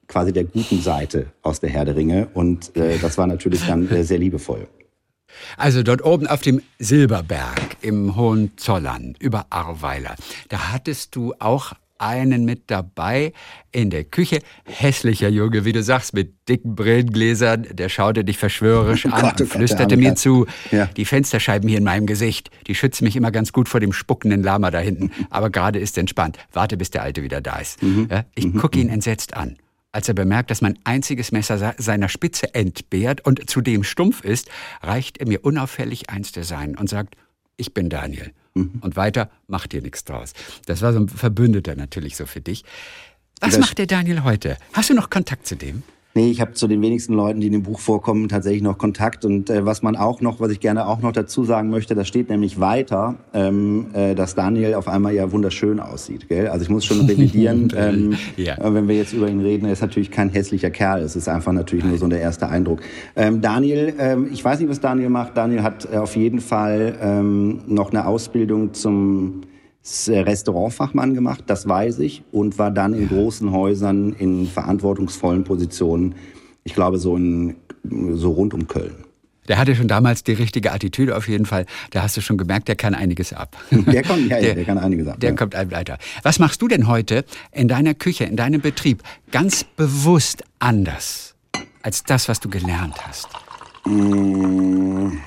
[0.08, 3.90] quasi der guten Seite aus der Herr der Ringe und äh, das war natürlich dann
[3.90, 4.68] äh, sehr liebevoll.
[5.58, 10.16] Also dort oben auf dem Silberberg im Hohenzollern über Arweiler,
[10.50, 13.32] da hattest du auch einen mit dabei
[13.72, 14.40] in der Küche.
[14.66, 17.68] Hässlicher Junge, wie du sagst, mit dicken Brillengläsern.
[17.72, 20.48] Der schaute dich verschwörerisch an Gott, und oh flüsterte mir zu.
[20.72, 20.88] Ja.
[20.88, 24.44] Die Fensterscheiben hier in meinem Gesicht, die schützen mich immer ganz gut vor dem spuckenden
[24.44, 25.12] Lama da hinten.
[25.30, 26.38] Aber gerade ist entspannt.
[26.52, 27.82] Warte, bis der Alte wieder da ist.
[27.84, 28.08] Mhm.
[28.10, 28.58] Ja, ich mhm.
[28.58, 28.94] gucke ihn mhm.
[28.94, 29.58] entsetzt an.
[29.94, 34.50] Als er bemerkt, dass mein einziges Messer seiner Spitze entbehrt und zudem stumpf ist,
[34.82, 37.16] reicht er mir unauffällig eins der seinen und sagt,
[37.58, 38.32] ich bin Daniel.
[38.54, 38.80] Mhm.
[38.82, 40.34] Und weiter, mach dir nichts draus.
[40.66, 42.64] Das war so ein Verbündeter natürlich so für dich.
[43.42, 44.58] Was das macht der Daniel heute?
[44.74, 45.84] Hast du noch Kontakt zu dem?
[46.14, 49.24] Nee, ich habe zu den wenigsten Leuten, die in dem Buch vorkommen, tatsächlich noch Kontakt.
[49.24, 52.04] Und äh, was man auch noch, was ich gerne auch noch dazu sagen möchte, da
[52.04, 56.28] steht nämlich weiter, ähm, äh, dass Daniel auf einmal ja wunderschön aussieht.
[56.28, 56.50] Gell?
[56.50, 58.56] Also ich muss schon revidieren, ähm, ja.
[58.56, 61.02] Äh, wenn wir jetzt über ihn reden, er ist natürlich kein hässlicher Kerl.
[61.02, 62.82] Es ist einfach natürlich nur so der erste Eindruck.
[63.16, 65.38] Ähm, Daniel, ähm, ich weiß nicht, was Daniel macht.
[65.38, 69.44] Daniel hat äh, auf jeden Fall ähm, noch eine Ausbildung zum
[69.84, 76.16] Restaurantfachmann gemacht, das weiß ich, und war dann in großen Häusern in verantwortungsvollen Positionen,
[76.64, 77.56] ich glaube so, in,
[78.14, 79.06] so rund um Köln.
[79.48, 81.66] Der hatte schon damals die richtige Attitüde auf jeden Fall.
[81.90, 83.58] Da hast du schon gemerkt, der kann einiges ab.
[83.72, 85.20] Der, kommt, ja, der, der kann einiges ab.
[85.20, 85.36] Der ja.
[85.36, 85.98] kommt einem weiter.
[86.22, 91.32] Was machst du denn heute in deiner Küche, in deinem Betrieb ganz bewusst anders?
[91.84, 93.28] als das, was du gelernt hast?
[93.86, 95.18] Mm.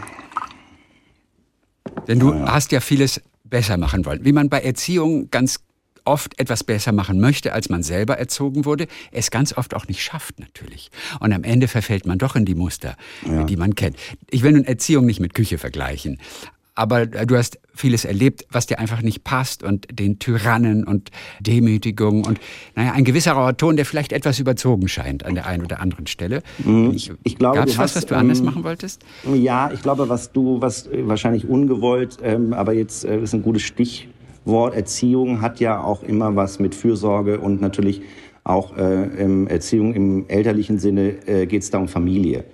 [2.09, 2.53] Denn du ja.
[2.53, 4.25] hast ja vieles besser machen wollen.
[4.25, 5.61] Wie man bei Erziehung ganz
[6.05, 10.03] oft etwas besser machen möchte, als man selber erzogen wurde, es ganz oft auch nicht
[10.03, 10.91] schafft natürlich.
[11.21, 13.45] Und am Ende verfällt man doch in die Muster, ja.
[13.45, 13.97] die man kennt.
[14.31, 16.21] Ich will nun Erziehung nicht mit Küche vergleichen,
[16.75, 21.11] aber du hast vieles erlebt, was dir einfach nicht passt und den Tyrannen und
[21.41, 22.41] Demütigung und
[22.75, 26.07] naja, ein gewisser rauer Ton, der vielleicht etwas überzogen scheint an der einen oder anderen
[26.07, 26.43] Stelle.
[26.65, 26.93] Mhm.
[26.95, 29.05] Ich, ich glaube, Gab's was, was du anders ähm, machen wolltest?
[29.33, 33.63] Ja, ich glaube, was du, was wahrscheinlich ungewollt, ähm, aber jetzt äh, ist ein gutes
[33.63, 34.75] Stichwort.
[34.75, 38.03] Erziehung hat ja auch immer was mit Fürsorge und natürlich
[38.43, 42.45] auch äh, Erziehung im elterlichen Sinne äh, geht es da um Familie.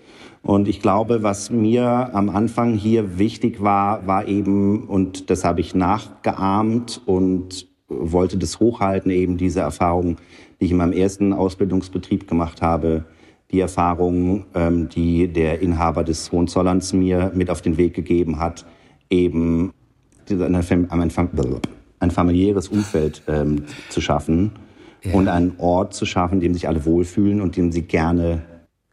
[0.42, 5.60] Und ich glaube, was mir am Anfang hier wichtig war, war eben, und das habe
[5.60, 10.16] ich nachgeahmt und wollte das hochhalten, eben diese Erfahrung,
[10.60, 13.04] die ich in meinem ersten Ausbildungsbetrieb gemacht habe,
[13.50, 18.64] die Erfahrung, ähm, die der Inhaber des Hohenzollerns mir mit auf den Weg gegeben hat,
[19.10, 19.72] eben
[22.00, 24.52] ein familiäres Umfeld ähm, zu schaffen
[25.02, 25.12] ja.
[25.14, 28.42] und einen Ort zu schaffen, in dem sich alle wohlfühlen und dem sie gerne,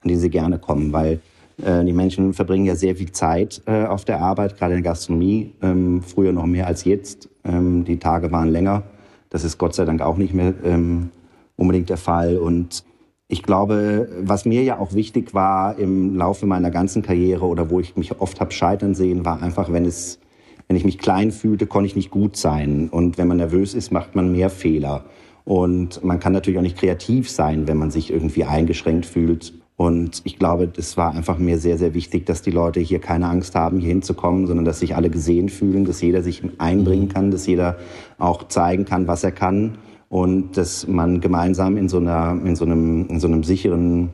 [0.02, 1.20] an den sie gerne kommen, weil
[1.60, 5.54] die Menschen verbringen ja sehr viel Zeit äh, auf der Arbeit, gerade in der Gastronomie,
[5.64, 7.30] ähm, früher noch mehr als jetzt.
[7.44, 8.84] Ähm, die Tage waren länger.
[9.30, 11.10] Das ist Gott sei Dank auch nicht mehr ähm,
[11.56, 12.38] unbedingt der Fall.
[12.38, 12.84] Und
[13.28, 17.80] ich glaube, was mir ja auch wichtig war im Laufe meiner ganzen Karriere oder wo
[17.80, 20.20] ich mich oft habe scheitern sehen, war einfach, wenn es,
[20.68, 22.88] wenn ich mich klein fühlte, konnte ich nicht gut sein.
[22.90, 25.06] Und wenn man nervös ist, macht man mehr Fehler.
[25.44, 29.54] Und man kann natürlich auch nicht kreativ sein, wenn man sich irgendwie eingeschränkt fühlt.
[29.78, 33.28] Und ich glaube, das war einfach mir sehr, sehr wichtig, dass die Leute hier keine
[33.28, 37.14] Angst haben, hier hinzukommen, sondern dass sich alle gesehen fühlen, dass jeder sich einbringen mhm.
[37.14, 37.78] kann, dass jeder
[38.18, 39.78] auch zeigen kann, was er kann
[40.10, 44.10] und dass man gemeinsam in so, einer, in so, einem, in so einem sicheren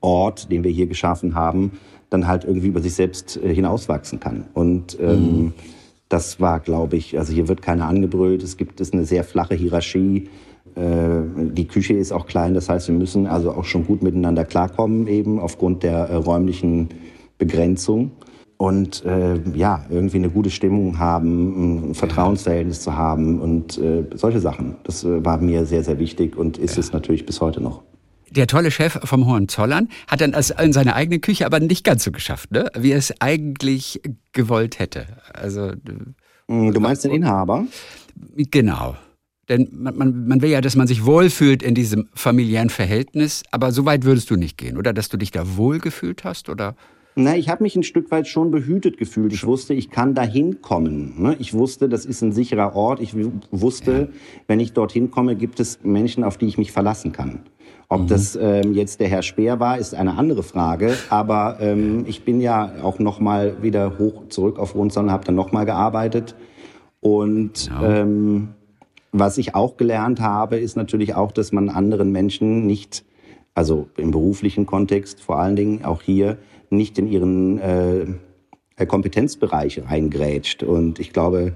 [0.00, 1.72] Ort, den wir hier geschaffen haben,
[2.08, 4.44] dann halt irgendwie über sich selbst äh, hinauswachsen kann.
[4.54, 5.52] Und ähm, mhm.
[6.08, 9.56] das war, glaube ich, also hier wird keiner angebrüllt, es gibt es eine sehr flache
[9.56, 10.28] Hierarchie.
[10.76, 14.44] Äh, die Küche ist auch klein, das heißt, wir müssen also auch schon gut miteinander
[14.44, 16.88] klarkommen, eben aufgrund der äh, räumlichen
[17.38, 18.12] Begrenzung.
[18.56, 24.40] Und äh, ja, irgendwie eine gute Stimmung haben, ein Vertrauensverhältnis zu haben und äh, solche
[24.40, 24.76] Sachen.
[24.84, 26.80] Das äh, war mir sehr, sehr wichtig und ist ja.
[26.80, 27.82] es natürlich bis heute noch.
[28.30, 32.10] Der tolle Chef vom Hohenzollern hat dann in seiner eigenen Küche aber nicht ganz so
[32.10, 32.68] geschafft, ne?
[32.76, 34.00] wie er es eigentlich
[34.32, 35.06] gewollt hätte.
[35.32, 35.72] Also,
[36.48, 37.64] du meinst den Inhaber?
[38.36, 38.96] Genau.
[39.48, 43.72] Denn man, man, man will ja, dass man sich wohlfühlt in diesem familiären Verhältnis, aber
[43.72, 44.92] so weit würdest du nicht gehen, oder?
[44.92, 46.74] Dass du dich da wohlgefühlt hast, oder?
[47.16, 49.32] Na, ich habe mich ein Stück weit schon behütet gefühlt.
[49.32, 51.14] Ich wusste, ich kann dahin kommen.
[51.16, 51.36] Ne?
[51.38, 53.00] Ich wusste, das ist ein sicherer Ort.
[53.00, 53.14] Ich
[53.52, 54.06] wusste, ja.
[54.48, 57.40] wenn ich dorthin komme, gibt es Menschen, auf die ich mich verlassen kann.
[57.88, 58.06] Ob mhm.
[58.08, 60.96] das ähm, jetzt der Herr Speer war, ist eine andere Frage.
[61.08, 65.36] Aber ähm, ich bin ja auch noch mal wieder hoch zurück auf Hohenzollern, habe dann
[65.36, 66.34] noch mal gearbeitet
[67.00, 68.00] und ja.
[68.00, 68.48] ähm,
[69.16, 73.04] was ich auch gelernt habe, ist natürlich auch, dass man anderen Menschen nicht,
[73.54, 76.36] also im beruflichen Kontext vor allen Dingen auch hier,
[76.68, 80.64] nicht in ihren äh, Kompetenzbereich reingrätscht.
[80.64, 81.52] Und ich glaube,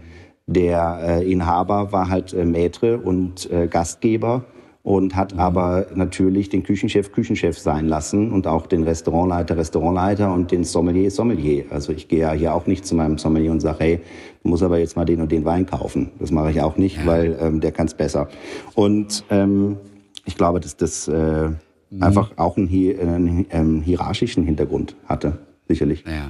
[0.46, 4.44] der äh, Inhaber war halt äh, Maître und äh, Gastgeber
[4.84, 5.40] und hat mhm.
[5.40, 11.10] aber natürlich den Küchenchef Küchenchef sein lassen und auch den Restaurantleiter Restaurantleiter und den Sommelier
[11.10, 11.64] Sommelier.
[11.70, 14.00] Also ich gehe ja hier auch nicht zu meinem Sommelier und sage, hey,
[14.42, 16.10] du musst aber jetzt mal den und den Wein kaufen.
[16.18, 17.06] Das mache ich auch nicht, ja.
[17.06, 18.28] weil ähm, der kann es besser.
[18.74, 19.76] Und ähm,
[20.24, 22.02] ich glaube, dass das äh, mhm.
[22.02, 26.04] einfach auch einen, einen ähm, hierarchischen Hintergrund hatte, sicherlich.
[26.06, 26.28] Ja.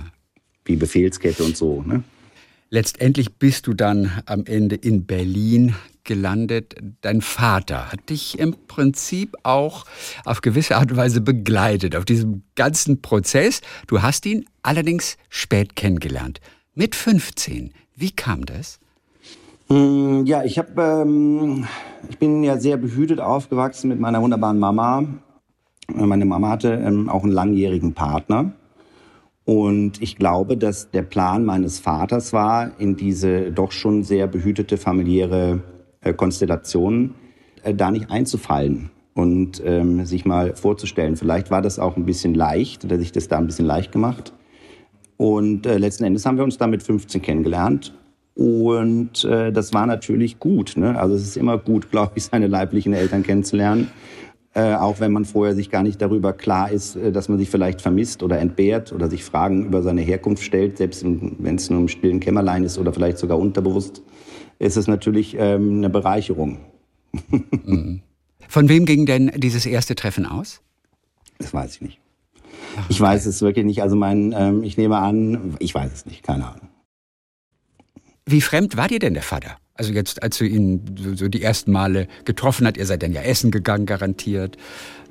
[0.64, 1.82] Wie Befehlskette und so.
[1.82, 2.02] Ne?
[2.70, 6.74] Letztendlich bist du dann am Ende in Berlin gelandet.
[7.00, 9.84] Dein Vater hat dich im Prinzip auch
[10.24, 13.62] auf gewisse Art und Weise begleitet auf diesem ganzen Prozess.
[13.86, 16.40] Du hast ihn allerdings spät kennengelernt.
[16.74, 17.72] Mit 15.
[18.00, 18.78] Wie kam das?
[19.68, 21.66] Hm, ja, ich habe, ähm,
[22.08, 25.04] ich bin ja sehr behütet aufgewachsen mit meiner wunderbaren Mama.
[25.92, 28.52] Meine Mama hatte ähm, auch einen langjährigen Partner.
[29.44, 34.76] Und ich glaube, dass der Plan meines Vaters war, in diese doch schon sehr behütete
[34.76, 35.62] familiäre
[36.00, 37.16] äh, Konstellation
[37.64, 41.16] äh, da nicht einzufallen und ähm, sich mal vorzustellen.
[41.16, 44.32] Vielleicht war das auch ein bisschen leicht, oder sich das da ein bisschen leicht gemacht.
[45.18, 47.92] Und äh, letzten Endes haben wir uns da mit 15 kennengelernt.
[48.34, 50.76] Und äh, das war natürlich gut.
[50.76, 50.98] Ne?
[50.98, 53.90] Also es ist immer gut, glaube ich, seine leiblichen Eltern kennenzulernen.
[54.54, 57.50] Äh, auch wenn man vorher sich gar nicht darüber klar ist, äh, dass man sich
[57.50, 61.80] vielleicht vermisst oder entbehrt oder sich Fragen über seine Herkunft stellt, selbst wenn es nur
[61.80, 64.02] im stillen Kämmerlein ist oder vielleicht sogar unterbewusst,
[64.60, 66.58] ist es natürlich ähm, eine Bereicherung.
[67.64, 68.02] Mhm.
[68.48, 70.62] Von wem ging denn dieses erste Treffen aus?
[71.38, 72.00] Das weiß ich nicht.
[72.88, 73.82] Ich weiß es wirklich nicht.
[73.82, 76.68] Also mein, ähm, ich nehme an, ich weiß es nicht, keine Ahnung.
[78.26, 79.56] Wie fremd war dir denn der Vater?
[79.74, 83.22] Also jetzt, als du ihn so die ersten Male getroffen hat, ihr seid dann ja
[83.22, 84.56] essen gegangen, garantiert.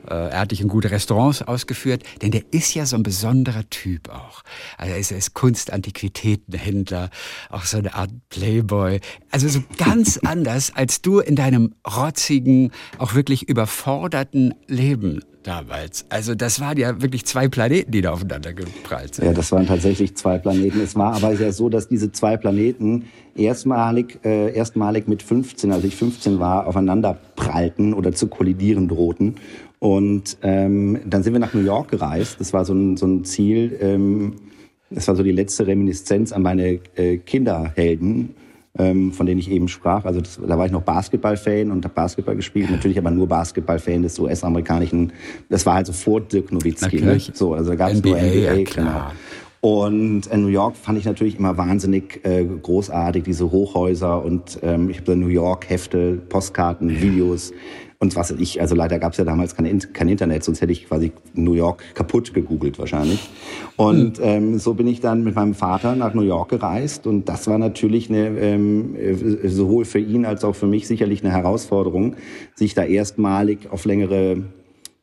[0.09, 3.69] Äh, er hat dich in gute Restaurants ausgeführt, denn der ist ja so ein besonderer
[3.69, 4.43] Typ auch.
[4.77, 7.09] Also er ist, er ist Kunstantiquitätenhändler,
[7.49, 8.99] auch so eine Art Playboy.
[9.31, 16.05] Also so ganz anders, als du in deinem rotzigen, auch wirklich überforderten Leben damals.
[16.09, 19.25] Also das waren ja wirklich zwei Planeten, die da aufeinander geprallt sind.
[19.25, 20.81] Ja, das waren tatsächlich zwei Planeten.
[20.81, 25.85] Es war aber ja so, dass diese zwei Planeten erstmalig, äh, erstmalig mit 15, als
[25.85, 29.35] ich 15 war, aufeinander prallten oder zu kollidieren drohten.
[29.79, 32.39] Und ähm, dann sind wir nach New York gereist.
[32.39, 33.77] Das war so ein, so ein Ziel.
[33.79, 34.33] Ähm,
[34.89, 38.33] das war so die letzte Reminiszenz an meine äh, Kinderhelden,
[38.77, 40.05] ähm, von denen ich eben sprach.
[40.05, 42.71] Also das, da war ich noch Basketball-Fan und habe Basketball gespielt.
[42.71, 45.11] Natürlich aber nur Basketball-Fan des US-amerikanischen.
[45.49, 47.01] Das war halt so vor Dirk Nowitzki.
[47.01, 47.19] Ne?
[47.33, 49.11] So, also da gab es nur NBA, ja, genau.
[49.59, 54.89] Und in New York fand ich natürlich immer wahnsinnig äh, großartig, diese Hochhäuser und ähm,
[54.89, 57.51] ich habe da New York Hefte, Postkarten, Videos
[57.99, 60.88] und was ich, also leider gab es ja damals kein, kein, Internet, sonst hätte ich
[60.88, 63.27] quasi New York kaputt gegoogelt wahrscheinlich.
[63.75, 64.23] Und hm.
[64.23, 67.57] ähm, so bin ich dann mit meinem Vater nach New York gereist und das war
[67.57, 72.15] natürlich eine, ähm, äh, sowohl für ihn als auch für mich sicherlich eine Herausforderung,
[72.53, 74.43] sich da erstmalig auf längere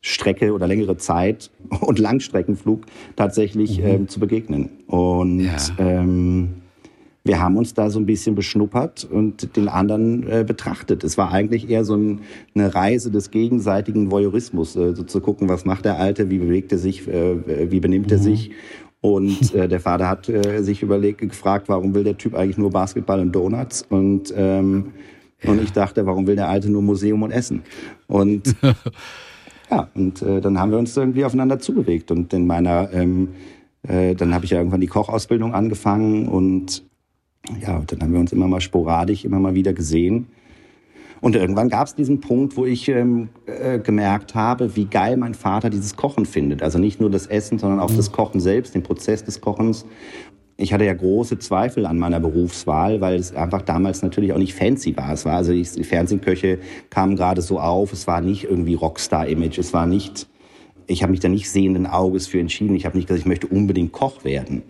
[0.01, 2.83] Strecke oder längere Zeit und Langstreckenflug
[3.17, 3.87] tatsächlich mhm.
[3.87, 4.69] ähm, zu begegnen.
[4.87, 5.57] Und ja.
[5.79, 6.64] ähm,
[7.27, 11.03] wir haben uns da so ein bisschen beschnuppert und den anderen äh, betrachtet.
[11.05, 12.21] Es war eigentlich eher so ein,
[12.55, 16.71] eine Reise des gegenseitigen Voyeurismus, äh, so zu gucken, was macht der Alte, wie bewegt
[16.73, 18.23] er sich, äh, wie benimmt er mhm.
[18.23, 18.51] sich.
[19.01, 22.71] Und äh, der Vater hat äh, sich überlegt, gefragt, warum will der Typ eigentlich nur
[22.71, 23.87] Basketball und Donuts?
[23.89, 24.93] Und, ähm,
[25.43, 25.51] ja.
[25.51, 27.63] und ich dachte, warum will der Alte nur Museum und Essen?
[28.07, 28.55] Und
[29.71, 32.11] ja, und äh, dann haben wir uns irgendwie aufeinander zubewegt.
[32.11, 33.29] Und in meiner, ähm,
[33.89, 36.85] äh, dann habe ich ja irgendwann die Kochausbildung angefangen und
[37.61, 40.27] ja, dann haben wir uns immer mal sporadisch, immer mal wieder gesehen.
[41.21, 45.33] Und irgendwann gab es diesen Punkt, wo ich ähm, äh, gemerkt habe, wie geil mein
[45.33, 46.63] Vater dieses Kochen findet.
[46.63, 47.97] Also nicht nur das Essen, sondern auch mhm.
[47.97, 49.87] das Kochen selbst, den Prozess des Kochens.
[50.57, 54.55] Ich hatte ja große Zweifel an meiner Berufswahl, weil es einfach damals natürlich auch nicht
[54.55, 55.15] fancy war.
[55.15, 56.59] Es war also die Fernsehköche
[56.91, 57.93] kamen gerade so auf.
[57.93, 59.59] Es war nicht irgendwie Rockstar-Image.
[59.59, 60.29] Es war nicht,
[60.87, 62.77] ich habe mich da nicht sehenden Auges für entschieden.
[62.77, 64.63] Ich habe nicht gesagt, ich möchte unbedingt Koch werden.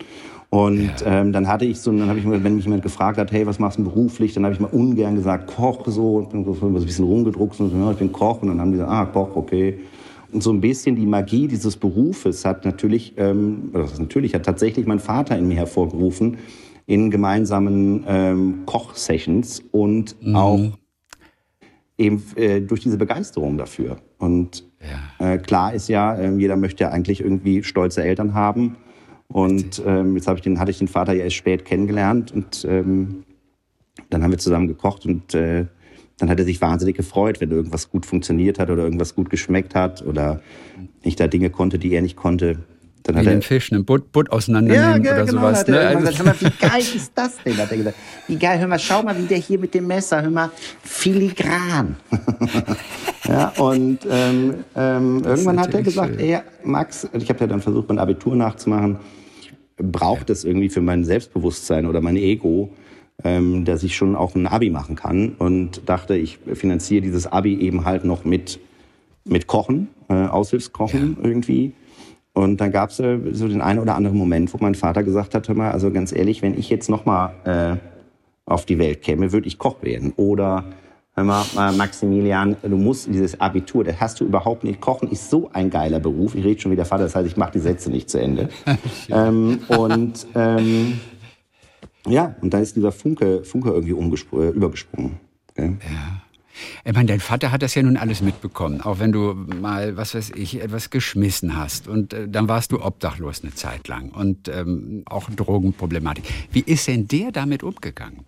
[0.50, 1.20] Und ja.
[1.20, 3.58] ähm, dann hatte ich so, dann habe ich, wenn mich jemand gefragt hat, hey, was
[3.58, 6.74] machst du beruflich, dann habe ich mal ungern gesagt, Koch so, und bin so ein
[6.74, 8.42] bisschen rumgedruckt und so, ja, ich bin Koch.
[8.42, 9.80] Und dann haben die gesagt, ah, Koch, okay.
[10.32, 14.86] Und so ein bisschen die Magie dieses Berufes hat natürlich, ähm, das natürlich hat tatsächlich
[14.86, 16.38] mein Vater in mir hervorgerufen
[16.86, 20.36] in gemeinsamen ähm, Kochsessions und mhm.
[20.36, 20.60] auch
[21.96, 23.98] eben äh, durch diese Begeisterung dafür.
[24.18, 24.64] Und
[25.20, 25.34] ja.
[25.34, 28.76] äh, klar ist ja, äh, jeder möchte ja eigentlich irgendwie stolze Eltern haben.
[29.28, 33.24] Und ähm, jetzt ich den, hatte ich den Vater ja erst spät kennengelernt und ähm,
[34.10, 35.66] dann haben wir zusammen gekocht und äh,
[36.18, 39.74] dann hat er sich wahnsinnig gefreut, wenn irgendwas gut funktioniert hat oder irgendwas gut geschmeckt
[39.74, 40.40] hat oder
[41.02, 42.58] ich da Dinge konnte, die er nicht konnte.
[43.04, 45.66] Dann Wie hat er, den Fisch, einen Butt, Butt auseinandernehmen ja, oder genau, sowas.
[45.66, 45.78] Ne?
[45.78, 47.58] Also gesagt, hör mal, wie geil ist das denn?
[47.58, 47.96] Hat er gesagt,
[48.28, 50.50] wie geil, hör mal, schau mal, wie der hier mit dem Messer, hör mal,
[50.82, 51.96] filigran.
[53.28, 57.90] ja, und ähm, ähm, irgendwann hat er gesagt, ey, Max, ich habe ja dann versucht,
[57.90, 58.98] mein Abitur nachzumachen,
[59.76, 62.70] braucht es irgendwie für mein Selbstbewusstsein oder mein Ego,
[63.22, 67.58] ähm, dass ich schon auch ein Abi machen kann und dachte, ich finanziere dieses Abi
[67.60, 68.60] eben halt noch mit,
[69.26, 71.28] mit Kochen, äh, Aushilfskochen ja.
[71.28, 71.74] irgendwie.
[72.34, 75.34] Und dann gab es äh, so den einen oder anderen Moment, wo mein Vater gesagt
[75.34, 77.76] hat, hör mal, also ganz ehrlich, wenn ich jetzt noch mal äh,
[78.44, 80.12] auf die Welt käme, würde ich Koch werden.
[80.16, 80.64] Oder
[81.16, 81.44] Hör mal,
[81.76, 84.80] Maximilian, du musst dieses Abitur, das hast du überhaupt nicht.
[84.80, 86.34] Kochen ist so ein geiler Beruf.
[86.34, 88.48] Ich rede schon wieder Vater, das heißt, ich mache die Sätze nicht zu Ende.
[89.10, 90.98] ähm, und ähm,
[92.08, 95.20] ja, und da ist dieser Funke, Funke irgendwie äh, übergesprungen.
[95.50, 95.76] Okay?
[95.80, 96.23] Ja.
[96.84, 100.14] Ich meine, dein Vater hat das ja nun alles mitbekommen, auch wenn du mal, was
[100.14, 104.48] weiß ich, etwas geschmissen hast und äh, dann warst du obdachlos eine Zeit lang und
[104.48, 106.24] ähm, auch Drogenproblematik.
[106.52, 108.24] Wie ist denn der damit umgegangen?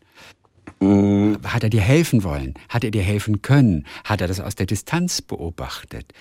[0.81, 1.39] Mhm.
[1.45, 2.55] Hat er dir helfen wollen?
[2.69, 3.87] Hat er dir helfen können?
[4.05, 6.13] Hat er das aus der Distanz beobachtet?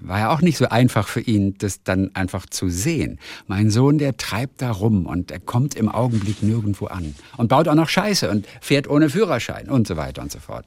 [0.00, 3.18] War ja auch nicht so einfach für ihn, das dann einfach zu sehen.
[3.46, 7.68] Mein Sohn, der treibt da rum und er kommt im Augenblick nirgendwo an und baut
[7.68, 10.66] auch noch Scheiße und fährt ohne Führerschein und so weiter und so fort.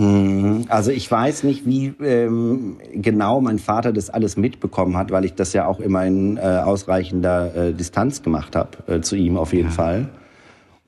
[0.00, 0.64] Mhm.
[0.68, 5.34] Also ich weiß nicht, wie ähm, genau mein Vater das alles mitbekommen hat, weil ich
[5.34, 9.52] das ja auch immer in äh, ausreichender äh, Distanz gemacht habe äh, zu ihm auf
[9.52, 9.74] jeden ja.
[9.74, 10.08] Fall.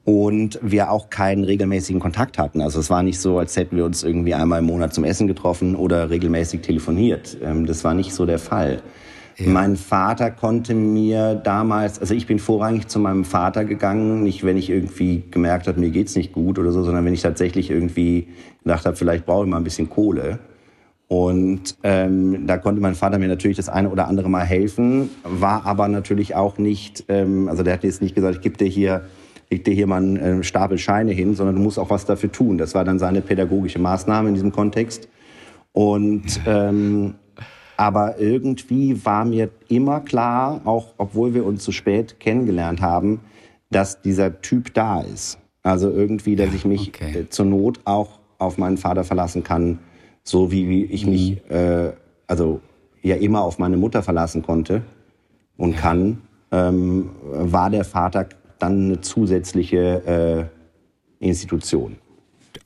[0.04, 2.60] und wir auch keinen regelmäßigen Kontakt hatten.
[2.60, 5.26] Also es war nicht so, als hätten wir uns irgendwie einmal im Monat zum Essen
[5.28, 7.36] getroffen oder regelmäßig telefoniert.
[7.42, 8.82] Ähm, das war nicht so der Fall.
[9.38, 9.48] Ja.
[9.48, 14.56] Mein Vater konnte mir damals, also ich bin vorrangig zu meinem Vater gegangen, nicht wenn
[14.56, 18.28] ich irgendwie gemerkt habe, mir geht's nicht gut oder so, sondern wenn ich tatsächlich irgendwie
[18.62, 20.38] gedacht habe, vielleicht brauche ich mal ein bisschen Kohle.
[21.08, 25.66] Und ähm, da konnte mein Vater mir natürlich das eine oder andere Mal helfen, war
[25.66, 29.02] aber natürlich auch nicht, ähm, also der hat jetzt nicht gesagt, ich gebe dir hier,
[29.50, 32.32] leg dir hier mal einen äh, Stapel Scheine hin, sondern du musst auch was dafür
[32.32, 32.56] tun.
[32.56, 35.08] Das war dann seine pädagogische Maßnahme in diesem Kontext.
[35.72, 37.14] Und ähm,
[37.76, 43.20] aber irgendwie war mir immer klar, auch obwohl wir uns zu spät kennengelernt haben,
[43.70, 45.38] dass dieser Typ da ist.
[45.62, 47.20] Also irgendwie, dass ich mich okay.
[47.20, 49.78] Äh, zur Not auch auf meinen Vater verlassen kann
[50.24, 51.56] so wie ich mich mhm.
[51.56, 51.92] äh,
[52.26, 52.60] also
[53.02, 54.82] ja immer auf meine Mutter verlassen konnte
[55.56, 60.50] und kann, ähm, war der Vater dann eine zusätzliche
[61.20, 61.96] äh, Institution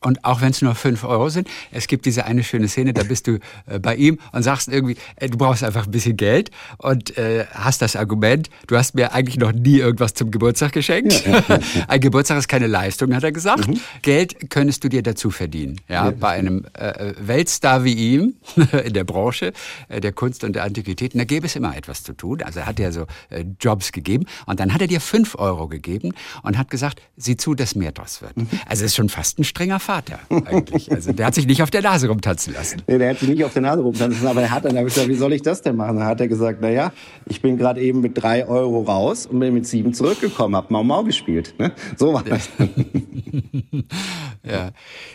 [0.01, 3.03] und auch wenn es nur fünf Euro sind, es gibt diese eine schöne Szene, da
[3.03, 6.51] bist du äh, bei ihm und sagst irgendwie, äh, du brauchst einfach ein bisschen Geld
[6.79, 11.25] und äh, hast das Argument, du hast mir eigentlich noch nie irgendwas zum Geburtstag geschenkt.
[11.27, 13.69] Ja, ja, ja, ein Geburtstag ist keine Leistung, hat er gesagt.
[13.69, 13.81] Mhm.
[14.03, 15.81] Geld könntest du dir dazu verdienen.
[15.89, 18.35] Ja, bei einem äh, Weltstar wie ihm
[18.85, 19.53] in der Branche
[19.89, 22.43] äh, der Kunst und der Antiquitäten, da gäbe es immer etwas zu tun.
[22.43, 25.69] Also er hat dir so äh, Jobs gegeben und dann hat er dir fünf Euro
[25.69, 28.37] gegeben und hat gesagt, sieh zu, dass mehr draus wird.
[28.37, 28.49] Mhm.
[28.67, 30.91] Also es ist schon fast ein strenger Vater eigentlich.
[30.91, 32.83] Also der hat sich nicht auf der Nase rumtanzen lassen.
[32.89, 35.07] Nee, der hat sich nicht auf der Nase rumtanzen lassen, aber er hat dann gesagt,
[35.07, 35.97] wie soll ich das denn machen?
[35.99, 36.93] Dann hat er gesagt, naja,
[37.27, 40.83] ich bin gerade eben mit drei Euro raus und bin mit sieben zurückgekommen, hab Mau
[40.83, 41.55] Mau gespielt.
[41.59, 41.71] Ne?
[41.97, 42.49] So war das.
[44.43, 44.71] ja.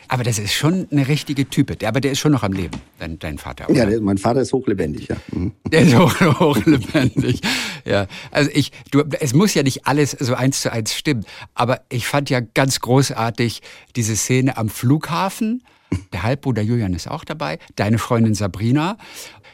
[0.07, 1.75] Aber das ist schon eine richtige Type.
[1.75, 3.69] Der, aber der ist schon noch am Leben, dein, dein Vater.
[3.69, 3.77] Oder?
[3.77, 5.17] Ja, der, mein Vater ist hochlebendig, ja.
[5.33, 5.51] Mhm.
[5.69, 7.41] Der ist hoch, hochlebendig.
[7.85, 8.07] Ja.
[8.31, 12.07] Also ich, du, es muss ja nicht alles so eins zu eins stimmen, aber ich
[12.07, 13.61] fand ja ganz großartig
[13.95, 15.63] diese Szene am Flughafen.
[16.13, 18.97] Der Halbbruder Julian ist auch dabei, deine Freundin Sabrina.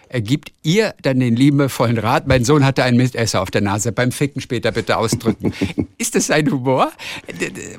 [0.10, 3.91] Er gibt ihr dann den liebevollen Rat, mein Sohn hatte einen Mitesser auf der Nase,
[3.91, 5.54] beim Ficken später bitte ausdrücken.
[5.97, 6.91] ist das sein Humor?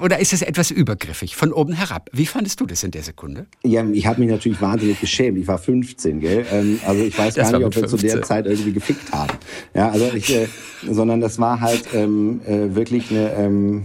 [0.03, 2.11] Oder ist es etwas übergriffig, von oben herab?
[2.13, 3.47] Wie fandest du das in der Sekunde?
[3.65, 5.39] Ja, ich habe mich natürlich wahnsinnig geschämt.
[5.39, 6.45] Ich war 15, gell?
[6.53, 7.99] Ähm, also ich weiß das gar nicht, ob wir 15.
[7.99, 9.39] zu der Zeit irgendwie gefickt haben.
[9.75, 10.49] Ja, also ich, äh,
[10.87, 13.33] sondern das war halt ähm, äh, wirklich eine...
[13.35, 13.85] Ähm,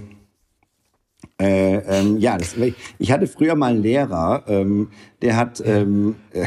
[1.44, 2.56] äh, ähm, ja, das,
[3.00, 4.88] ich hatte früher mal einen Lehrer, ähm,
[5.22, 6.46] der hat, ähm, äh,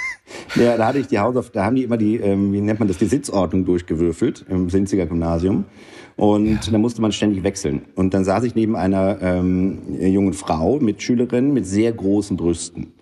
[0.56, 2.88] der, da hatte ich die Hausauf, da haben die immer die, ähm, wie nennt man
[2.88, 5.64] das, die Sitzordnung durchgewürfelt im Sinziger Gymnasium.
[6.16, 6.72] Und ja.
[6.72, 7.82] da musste man ständig wechseln.
[7.94, 12.92] Und dann saß ich neben einer ähm, jungen Frau mit Schülerinnen mit sehr großen Brüsten.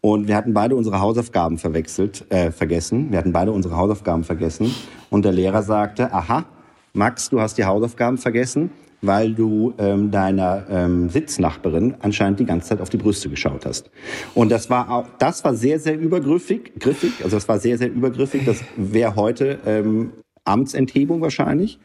[0.00, 3.10] Und wir hatten beide unsere Hausaufgaben verwechselt, äh, vergessen.
[3.10, 4.74] Wir hatten beide unsere Hausaufgaben vergessen.
[5.10, 6.46] Und der Lehrer sagte, aha,
[6.92, 8.70] Max, du hast die Hausaufgaben vergessen
[9.02, 13.90] weil du ähm, deiner ähm, Sitznachbarin anscheinend die ganze Zeit auf die Brüste geschaut hast.
[14.34, 17.90] Und das war auch, das war sehr, sehr übergriffig, griffig, also das war sehr, sehr
[17.90, 18.44] übergriffig.
[18.44, 20.12] Das wäre heute ähm,
[20.44, 21.78] Amtsenthebung wahrscheinlich.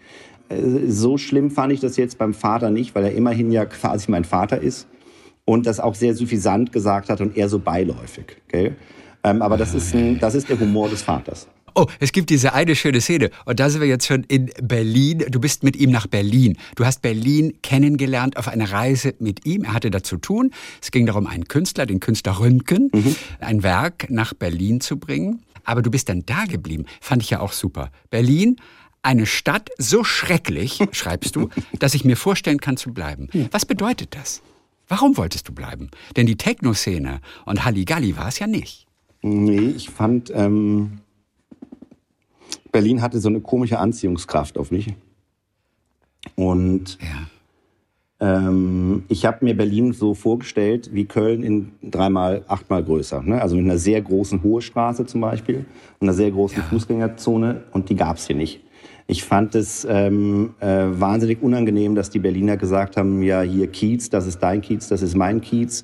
[0.49, 4.09] Äh, so schlimm fand ich das jetzt beim Vater nicht, weil er immerhin ja quasi
[4.09, 4.87] mein Vater ist
[5.45, 8.37] und das auch sehr suffisant gesagt hat und eher so beiläufig.
[8.47, 8.73] Okay?
[9.23, 11.47] Ähm, aber das ist, ein, das ist der Humor des Vaters.
[11.73, 13.31] Oh, es gibt diese eine schöne Szene.
[13.45, 15.25] Und da sind wir jetzt schon in Berlin.
[15.29, 16.57] Du bist mit ihm nach Berlin.
[16.75, 19.63] Du hast Berlin kennengelernt auf einer Reise mit ihm.
[19.63, 20.51] Er hatte da zu tun.
[20.81, 23.15] Es ging darum, einen Künstler, den Künstler Röntgen, mhm.
[23.39, 25.43] ein Werk nach Berlin zu bringen.
[25.63, 26.85] Aber du bist dann da geblieben.
[26.99, 27.91] Fand ich ja auch super.
[28.09, 28.57] Berlin,
[29.03, 33.29] eine Stadt so schrecklich, schreibst du, dass ich mir vorstellen kann zu bleiben.
[33.51, 34.41] Was bedeutet das?
[34.87, 35.89] Warum wolltest du bleiben?
[36.17, 38.87] Denn die Techno-Szene und Halligalli war es ja nicht.
[39.21, 40.99] Nee, ich fand, ähm,
[42.71, 44.93] Berlin hatte so eine komische Anziehungskraft auf mich.
[46.35, 46.97] Und
[48.19, 48.47] ja.
[48.47, 53.21] ähm, ich habe mir Berlin so vorgestellt wie Köln in dreimal, achtmal größer.
[53.23, 53.41] Ne?
[53.41, 55.65] Also mit einer sehr großen Hohe Straße zum Beispiel
[55.99, 56.63] und einer sehr großen ja.
[56.63, 58.61] Fußgängerzone und die gab es hier nicht.
[59.07, 64.09] Ich fand es ähm, äh, wahnsinnig unangenehm, dass die Berliner gesagt haben, ja hier Kiez,
[64.09, 65.83] das ist dein Kiez, das ist mein Kiez.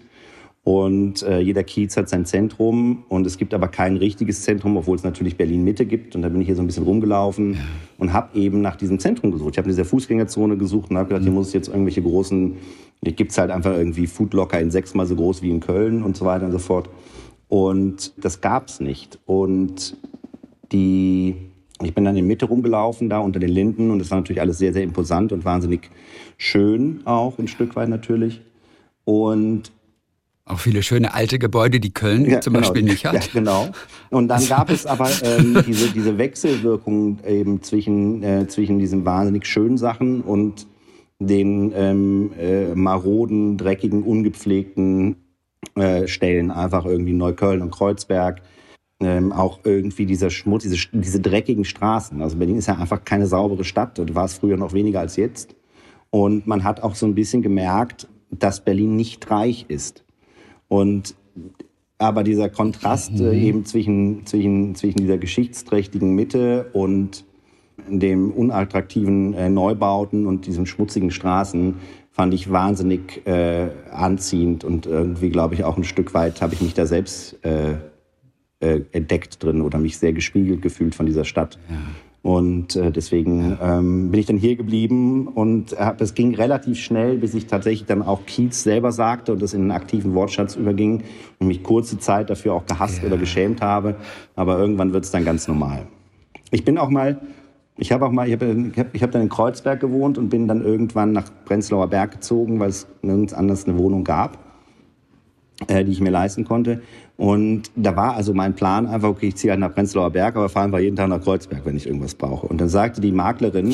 [0.68, 4.98] Und äh, jeder Kiez hat sein Zentrum und es gibt aber kein richtiges Zentrum, obwohl
[4.98, 6.14] es natürlich Berlin Mitte gibt.
[6.14, 7.60] Und da bin ich hier so ein bisschen rumgelaufen ja.
[7.98, 9.52] und habe eben nach diesem Zentrum gesucht.
[9.54, 11.28] Ich habe in dieser Fußgängerzone gesucht und habe gedacht, mhm.
[11.28, 12.58] hier muss es jetzt irgendwelche großen,
[13.02, 16.26] hier gibt's halt einfach irgendwie Foodlocker in sechsmal so groß wie in Köln und so
[16.26, 16.90] weiter und so fort.
[17.48, 19.20] Und das gab's nicht.
[19.26, 19.96] Und
[20.74, 21.36] die,
[21.82, 24.58] ich bin dann in Mitte rumgelaufen, da unter den Linden und das war natürlich alles
[24.58, 25.90] sehr, sehr imposant und wahnsinnig
[26.38, 28.42] schön auch, ein Stück weit natürlich.
[29.06, 29.72] Und
[30.48, 32.66] auch viele schöne alte Gebäude, die Köln ja, zum genau.
[32.66, 33.14] Beispiel nicht hat.
[33.14, 33.70] Ja, genau.
[34.10, 39.46] Und dann gab es aber ähm, diese, diese Wechselwirkung eben zwischen, äh, zwischen diesen wahnsinnig
[39.46, 40.68] schönen Sachen und
[41.20, 45.18] den ähm, äh, maroden, dreckigen, ungepflegten
[45.76, 48.42] äh, Stellen, einfach irgendwie Neukölln und Kreuzberg.
[49.00, 52.20] Ähm, auch irgendwie dieser Schmutz, diese, diese dreckigen Straßen.
[52.22, 55.18] Also Berlin ist ja einfach keine saubere Stadt und war es früher noch weniger als
[55.18, 55.56] jetzt.
[56.10, 60.04] Und man hat auch so ein bisschen gemerkt, dass Berlin nicht reich ist.
[60.68, 61.16] Und
[62.00, 63.34] aber dieser Kontrast äh, mhm.
[63.34, 67.26] eben zwischen, zwischen, zwischen dieser geschichtsträchtigen Mitte und
[67.88, 71.76] dem unattraktiven äh, Neubauten und diesen schmutzigen Straßen
[72.12, 76.62] fand ich wahnsinnig äh, anziehend und irgendwie, glaube ich, auch ein Stück weit habe ich
[76.62, 77.76] mich da selbst äh,
[78.60, 81.60] äh, entdeckt drin oder mich sehr gespiegelt gefühlt von dieser Stadt.
[81.70, 81.76] Ja.
[82.24, 87.34] Und äh, deswegen ähm, bin ich dann hier geblieben und es ging relativ schnell, bis
[87.34, 91.04] ich tatsächlich dann auch Kiez selber sagte und das in einen aktiven Wortschatz überging
[91.40, 93.08] und mich kurze Zeit dafür auch gehasst ja.
[93.08, 93.96] oder geschämt habe.
[94.36, 95.88] Aber irgendwann wird es dann ganz normal.
[96.52, 97.22] Ich bin auch mal,
[97.78, 100.30] ich habe auch mal, ich habe ich hab, ich hab dann in Kreuzberg gewohnt und
[100.30, 104.40] bin dann irgendwann nach Prenzlauer Berg gezogen, weil es nirgends anders eine Wohnung gab,
[105.68, 106.82] äh, die ich mir leisten konnte.
[107.18, 110.50] Und da war also mein Plan einfach, okay, ich ziehe halt nach Prenzlauer Berg, aber
[110.50, 112.48] fahren wir jeden Tag nach Kreuzberg, wenn ich irgendwas brauche.
[112.48, 113.74] Und dann sagte die Maklerin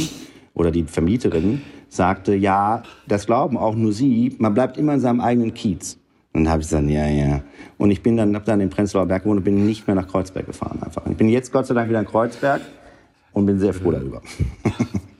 [0.53, 5.19] oder die Vermieterin, sagte, ja, das glauben auch nur Sie, man bleibt immer in seinem
[5.19, 5.97] eigenen Kiez.
[6.31, 7.41] Und dann habe ich gesagt, ja, ja.
[7.77, 10.07] Und ich bin dann, habe dann in Prenzlauer Berg gewohnt und bin nicht mehr nach
[10.07, 11.05] Kreuzberg gefahren einfach.
[11.05, 12.61] ich bin jetzt Gott sei Dank wieder in Kreuzberg
[13.33, 14.21] und bin sehr froh darüber.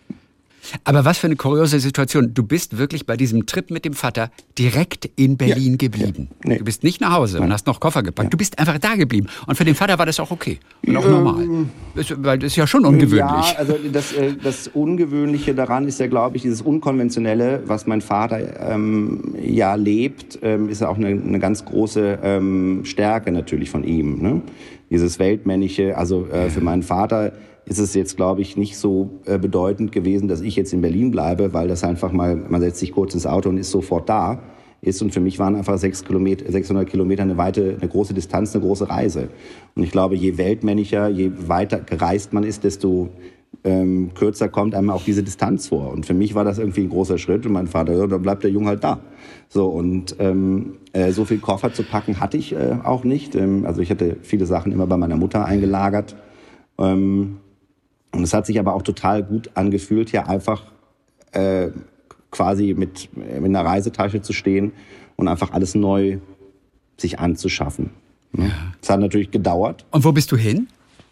[0.84, 2.34] Aber was für eine kuriose Situation.
[2.34, 6.30] Du bist wirklich bei diesem Trip mit dem Vater direkt in Berlin ja, geblieben.
[6.44, 6.58] Ja, nee.
[6.58, 7.48] Du bist nicht nach Hause Nein.
[7.48, 8.28] und hast noch Koffer gepackt.
[8.28, 8.30] Ja.
[8.30, 9.28] Du bist einfach da geblieben.
[9.48, 10.60] Und für den Vater war das auch okay.
[10.86, 11.66] Und auch ähm, normal.
[11.96, 13.18] Das, weil das ist ja schon ungewöhnlich.
[13.18, 18.02] Ja, also das, äh, das Ungewöhnliche daran ist ja, glaube ich, dieses Unkonventionelle, was mein
[18.02, 23.70] Vater ähm, ja lebt, ähm, ist ja auch eine, eine ganz große ähm, Stärke natürlich
[23.70, 24.22] von ihm.
[24.22, 24.42] Ne?
[24.90, 27.34] Dieses Weltmännische, also äh, für meinen Vater
[27.66, 31.12] ist es jetzt, glaube ich, nicht so äh, bedeutend gewesen, dass ich jetzt in Berlin
[31.12, 34.40] bleibe, weil das einfach mal, man setzt sich kurz ins Auto und ist sofort da
[34.82, 35.02] ist.
[35.02, 38.64] Und für mich waren einfach sechs Kilometer, 600 Kilometer eine weite, eine große Distanz, eine
[38.64, 39.30] große Reise.
[39.76, 43.10] Und ich glaube, je weltmännischer, je weiter gereist man ist, desto
[43.64, 45.92] ähm, kürzer kommt einem auch diese Distanz vor.
[45.92, 47.46] Und für mich war das irgendwie ein großer Schritt.
[47.46, 49.00] Und mein Vater, ja, dann bleibt der Junge halt da.
[49.48, 53.36] So und ähm, äh, so viel Koffer zu packen hatte ich äh, auch nicht.
[53.36, 56.16] Ähm, also ich hatte viele Sachen immer bei meiner Mutter eingelagert.
[56.78, 57.38] Ähm,
[58.14, 60.64] und es hat sich aber auch total gut angefühlt, hier einfach
[61.32, 61.70] äh,
[62.32, 64.72] quasi mit, mit einer Reisetasche zu stehen
[65.16, 66.20] und einfach alles neu
[66.98, 67.92] sich anzuschaffen.
[68.32, 68.48] Ne?
[68.48, 68.54] Ja.
[68.82, 69.86] Es hat natürlich gedauert.
[69.92, 70.68] Und wo bist du hin?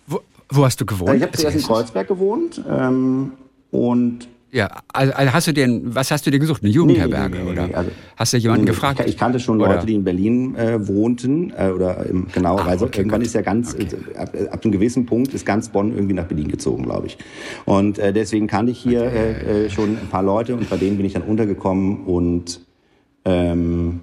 [0.08, 1.16] Wo, wo hast du gewohnt?
[1.16, 3.34] Ich habe zuerst in Kreuzberg gewohnt ähm,
[3.72, 6.62] und ja, also, also hast du denn, was hast du dir gesucht?
[6.62, 7.78] Eine Jugendherberge nee, nee, nee, oder?
[7.78, 9.00] Also, hast du jemanden gefragt?
[9.00, 9.76] Ich, ich, kannte schon oder?
[9.76, 13.28] Leute, die in Berlin äh, wohnten äh, oder im, genau, Ach, also okay, irgendwann Gott.
[13.28, 13.88] ist ja ganz okay.
[14.14, 17.18] äh, ab, ab, einem gewissen Punkt ist ganz Bonn irgendwie nach Berlin gezogen, glaube ich.
[17.66, 20.98] Und äh, deswegen kannte ich hier äh, äh, schon ein paar Leute und bei denen
[20.98, 22.60] bin ich dann untergekommen und
[23.24, 24.02] ähm,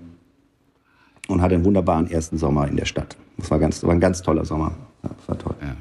[1.29, 3.17] und hatte einen wunderbaren ersten Sommer in der Stadt.
[3.37, 4.73] Das war ganz, war ein ganz toller Sommer.
[5.03, 5.55] Ja, das war toll.
[5.61, 5.77] Ja.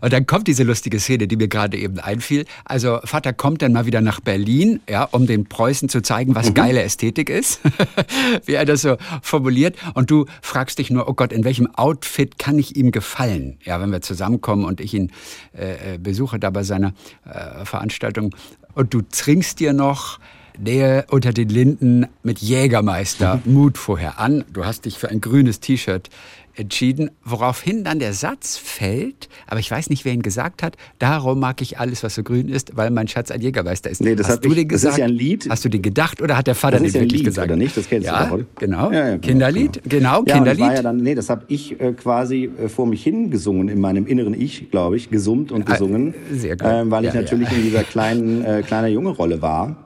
[0.00, 2.44] Und dann kommt diese lustige Szene, die mir gerade eben einfiel.
[2.64, 6.50] Also Vater kommt dann mal wieder nach Berlin, ja, um den Preußen zu zeigen, was
[6.50, 6.54] mhm.
[6.54, 7.60] geile Ästhetik ist,
[8.44, 9.76] wie er das so formuliert.
[9.94, 13.58] Und du fragst dich nur, oh Gott, in welchem Outfit kann ich ihm gefallen?
[13.64, 15.12] Ja, wenn wir zusammenkommen und ich ihn
[15.56, 16.92] äh, äh besuche da bei seiner
[17.24, 18.34] äh, Veranstaltung.
[18.74, 20.18] Und du trinkst dir noch
[20.58, 23.52] Nähe unter den Linden mit Jägermeister mhm.
[23.52, 24.44] Mut vorher an.
[24.52, 26.10] Du hast dich für ein grünes T-Shirt
[26.56, 31.40] entschieden, woraufhin dann der Satz fällt, aber ich weiß nicht, wer ihn gesagt hat, darum
[31.40, 34.00] mag ich alles, was so grün ist, weil mein Schatz ein Jägermeister ist.
[34.00, 34.84] Nee, das Hast du ich, den gesagt?
[34.84, 35.48] Das ist ja ein Lied.
[35.48, 37.48] Hast du den gedacht oder hat der Vater das den wirklich Lied, gesagt?
[37.48, 37.76] Oder nicht?
[37.76, 38.90] Das kennst ja, du doch, Genau.
[38.90, 39.20] Ja, ja, genau.
[39.20, 40.60] Kinderlied, genau, genau ja, Kinderlied.
[40.60, 43.80] Das war ja dann, nee, das habe ich äh, quasi äh, vor mich hingesungen, in
[43.80, 46.14] meinem inneren Ich, glaube ich, gesummt und ah, gesungen.
[46.32, 46.66] Sehr gut.
[46.66, 49.83] Äh, weil ich natürlich in dieser kleinen, äh, kleiner junge Rolle war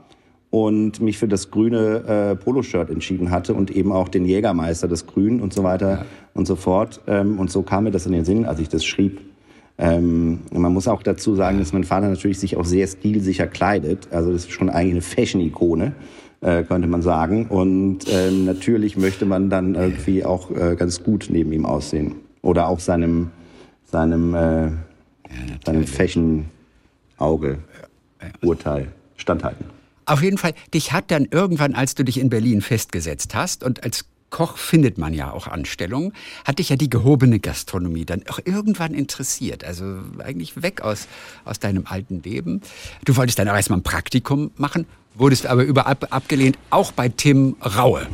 [0.51, 5.07] und mich für das grüne äh, Poloshirt entschieden hatte und eben auch den Jägermeister, das
[5.07, 6.05] Grün und so weiter ja.
[6.35, 7.01] und so fort.
[7.07, 9.21] Ähm, und so kam mir das in den Sinn, als ich das schrieb.
[9.77, 14.09] Ähm, man muss auch dazu sagen, dass mein Vater natürlich sich auch sehr stilsicher kleidet.
[14.11, 15.93] Also das ist schon eigentlich eine Fashion-Ikone,
[16.41, 17.47] äh, könnte man sagen.
[17.47, 22.17] Und ähm, natürlich möchte man dann irgendwie auch äh, ganz gut neben ihm aussehen.
[22.41, 23.31] Oder auch seinem,
[23.85, 24.71] seinem, äh, ja,
[25.65, 27.59] seinem Fashion-Auge,
[28.43, 29.78] Urteil standhalten.
[30.09, 33.85] Auf jeden Fall, dich hat dann irgendwann, als du dich in Berlin festgesetzt hast und
[33.85, 36.15] als Koch findet man ja auch Anstellungen,
[36.47, 39.65] hat dich ja die gehobene Gastronomie dann auch irgendwann interessiert.
[39.65, 41.09] Also eigentlich weg aus,
[41.45, 42.63] aus deinem alten Leben.
[43.05, 47.57] Du wolltest dann auch erstmal ein Praktikum machen, wurdest aber überall abgelehnt, auch bei Tim
[47.63, 48.07] Raue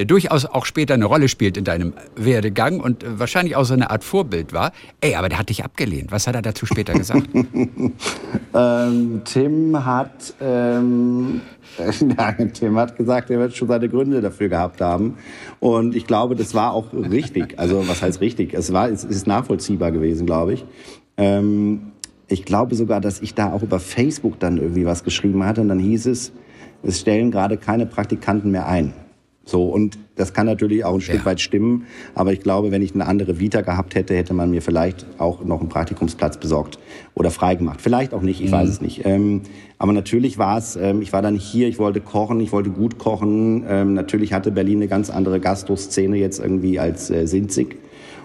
[0.00, 3.90] der durchaus auch später eine Rolle spielt in deinem Werdegang und wahrscheinlich auch so eine
[3.90, 4.72] Art Vorbild war.
[5.02, 6.10] Ey, aber der hat dich abgelehnt.
[6.10, 7.28] Was hat er dazu später gesagt?
[8.54, 11.42] ähm, Tim hat ähm,
[12.18, 15.18] ja, Tim hat gesagt, er wird schon seine Gründe dafür gehabt haben.
[15.60, 17.58] Und ich glaube, das war auch richtig.
[17.58, 18.54] Also was heißt richtig?
[18.54, 20.64] Es war, es ist nachvollziehbar gewesen, glaube ich.
[21.18, 21.92] Ähm,
[22.26, 25.60] ich glaube sogar, dass ich da auch über Facebook dann irgendwie was geschrieben hatte.
[25.60, 26.32] Und dann hieß es,
[26.82, 28.94] es stellen gerade keine Praktikanten mehr ein.
[29.50, 31.24] So, und das kann natürlich auch ein Stück ja.
[31.24, 31.86] weit stimmen.
[32.14, 35.44] Aber ich glaube, wenn ich eine andere Vita gehabt hätte, hätte man mir vielleicht auch
[35.44, 36.78] noch einen Praktikumsplatz besorgt
[37.14, 37.80] oder freigemacht.
[37.80, 38.54] Vielleicht auch nicht, ich mhm.
[38.54, 39.04] weiß es nicht.
[39.04, 39.42] Ähm,
[39.78, 42.98] aber natürlich war es, ähm, ich war dann hier, ich wollte kochen, ich wollte gut
[42.98, 43.64] kochen.
[43.68, 47.76] Ähm, natürlich hatte Berlin eine ganz andere Gastroszene jetzt irgendwie als äh, Sinzig.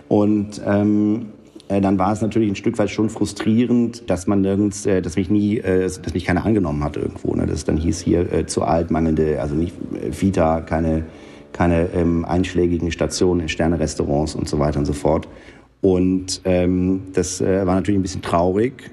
[0.08, 1.35] Und ähm, äh,
[1.68, 5.30] dann war es natürlich ein Stück weit schon frustrierend, dass man nirgends, äh, dass mich
[5.30, 7.34] nie, äh, dass mich keiner angenommen hat irgendwo.
[7.34, 7.46] Ne?
[7.46, 11.06] Dass es dann hieß hier äh, zu alt, mangelnde, also nicht äh, Vita, keine,
[11.54, 15.28] keine ähm, einschlägigen Stationen, Sterne-Restaurants und so weiter und so fort.
[15.82, 18.92] Und ähm, das äh, war natürlich ein bisschen traurig.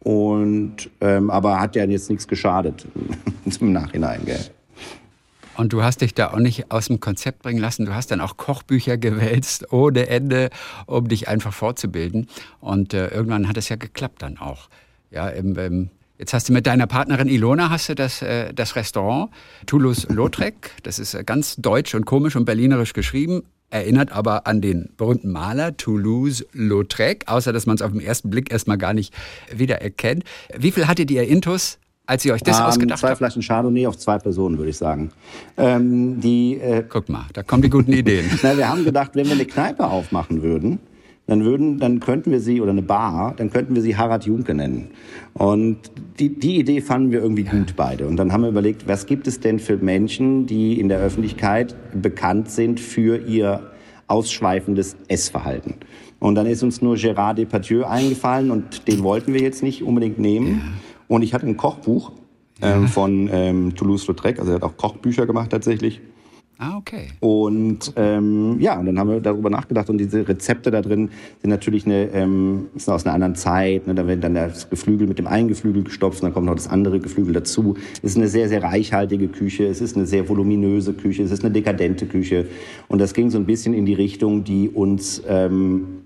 [0.00, 2.86] Und ähm, aber hat ja jetzt nichts geschadet
[3.60, 4.38] im Nachhinein, gell?
[5.56, 7.86] Und du hast dich da auch nicht aus dem Konzept bringen lassen.
[7.86, 10.50] Du hast dann auch Kochbücher gewälzt ohne Ende,
[10.86, 12.28] um dich einfach fortzubilden.
[12.60, 14.68] Und äh, irgendwann hat es ja geklappt dann auch.
[15.10, 18.76] Ja, im, im, jetzt hast du mit deiner Partnerin Ilona hast du das, äh, das
[18.76, 19.30] Restaurant
[19.66, 20.72] Toulouse-Lautrec.
[20.82, 23.42] Das ist äh, ganz deutsch und komisch und berlinerisch geschrieben.
[23.68, 28.52] Erinnert aber an den berühmten Maler Toulouse-Lautrec, außer dass man es auf den ersten Blick
[28.52, 29.12] erstmal gar nicht
[29.50, 30.22] wiedererkennt.
[30.56, 33.18] Wie viel hattet ihr Intus als ihr euch das ähm, ausgedacht zwei habt?
[33.18, 35.10] Zwei Flaschen Chardonnay auf zwei Personen, würde ich sagen.
[35.56, 38.26] Ähm, die, äh, Guck mal, da kommen die guten Ideen.
[38.42, 40.78] Na, wir haben gedacht, wenn wir eine Kneipe aufmachen würden,
[41.26, 44.54] dann würden, dann könnten wir sie, oder eine Bar, dann könnten wir sie Harald Junke
[44.54, 44.90] nennen.
[45.34, 45.78] Und
[46.20, 48.06] die, die Idee fanden wir irgendwie gut beide.
[48.06, 51.74] Und dann haben wir überlegt, was gibt es denn für Menschen, die in der Öffentlichkeit
[52.00, 53.72] bekannt sind für ihr
[54.06, 55.74] ausschweifendes Essverhalten?
[56.20, 60.18] Und dann ist uns nur Gérard Depardieu eingefallen und den wollten wir jetzt nicht unbedingt
[60.18, 60.62] nehmen.
[60.64, 60.85] Ja.
[61.08, 62.12] Und ich hatte ein Kochbuch
[62.62, 66.00] ähm, von ähm, Toulouse-Lautrec, also er hat auch Kochbücher gemacht tatsächlich.
[66.58, 67.08] Ah, okay.
[67.20, 71.10] Und ähm, ja, und dann haben wir darüber nachgedacht und diese Rezepte da drin
[71.42, 73.86] sind natürlich eine, ähm, sind aus einer anderen Zeit.
[73.86, 73.94] Ne?
[73.94, 76.68] Da wird dann das Geflügel mit dem einen Geflügel gestopft und dann kommt noch das
[76.68, 77.76] andere Geflügel dazu.
[78.02, 81.44] Es ist eine sehr, sehr reichhaltige Küche, es ist eine sehr voluminöse Küche, es ist
[81.44, 82.46] eine dekadente Küche.
[82.88, 86.05] Und das ging so ein bisschen in die Richtung, die uns ähm,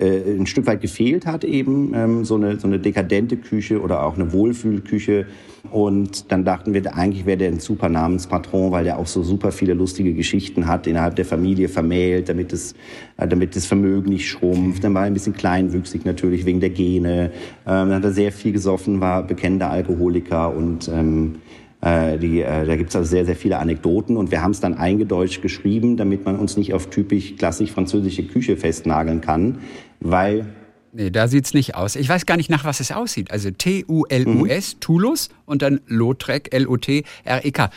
[0.00, 4.04] äh, ein Stück weit gefehlt hat, eben ähm, so, eine, so eine dekadente Küche oder
[4.04, 5.26] auch eine Wohlfühlküche.
[5.70, 9.52] Und dann dachten wir, eigentlich wäre der ein super Namenspatron, weil der auch so super
[9.52, 12.74] viele lustige Geschichten hat, innerhalb der Familie vermählt, damit, es,
[13.18, 14.82] äh, damit das Vermögen nicht schrumpft.
[14.82, 17.24] Dann war er ein bisschen kleinwüchsig natürlich wegen der Gene.
[17.24, 17.30] Ähm,
[17.64, 21.36] dann hat er sehr viel gesoffen, war bekennender Alkoholiker und ähm,
[21.82, 24.60] äh, die, äh, da gibt es also sehr, sehr viele Anekdoten und wir haben es
[24.60, 29.58] dann eingedeutscht geschrieben, damit man uns nicht auf typisch klassisch französische Küche festnageln kann,
[30.00, 30.46] weil
[30.92, 31.94] Nee, da sieht es nicht aus.
[31.94, 33.30] Ich weiß gar nicht, nach was es aussieht.
[33.30, 34.80] Also T-U-L-U-S, mhm.
[34.80, 37.70] Toulouse und dann Lautrec, L-O-T-R-E-K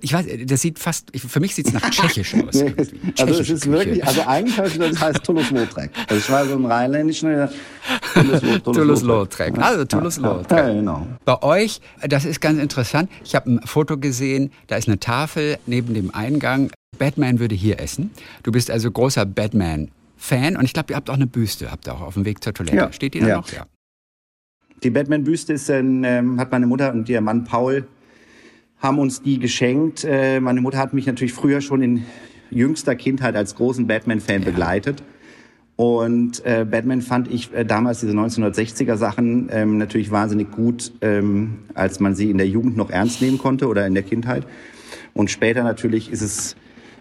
[0.00, 2.54] ich weiß, das sieht fast, für mich sieht es nach Tschechisch aus.
[2.54, 2.74] nee,
[3.18, 5.90] also es ist wirklich, also eigentlich das heißt Toulouse-Lautrec.
[6.08, 7.48] Also ich war so im Rheinländischen.
[8.64, 9.58] Toulouse-Lautrec.
[9.58, 10.58] Also Toulouse-Lautrec.
[10.58, 11.06] Ja, genau.
[11.24, 13.10] Bei euch, das ist ganz interessant.
[13.24, 16.70] Ich habe ein Foto gesehen, da ist eine Tafel neben dem Eingang.
[16.98, 18.10] Batman würde hier essen.
[18.42, 21.94] Du bist also großer Batman-Fan und ich glaube, ihr habt auch eine Büste, habt ihr
[21.94, 22.76] auch auf dem Weg zur Toilette.
[22.76, 22.92] Ja.
[22.92, 23.36] Steht die da ja.
[23.38, 23.50] noch?
[23.52, 23.66] Ja.
[24.82, 27.86] Die Batman-Büste ähm, hat meine Mutter und ihr Mann Paul
[28.80, 30.04] haben uns die geschenkt.
[30.04, 32.04] Äh, meine Mutter hat mich natürlich früher schon in
[32.50, 34.50] jüngster Kindheit als großen Batman-Fan ja.
[34.50, 35.02] begleitet.
[35.76, 41.60] Und äh, Batman fand ich äh, damals diese 1960er Sachen ähm, natürlich wahnsinnig gut, ähm,
[41.72, 44.46] als man sie in der Jugend noch ernst nehmen konnte oder in der Kindheit.
[45.14, 46.56] Und später natürlich ist es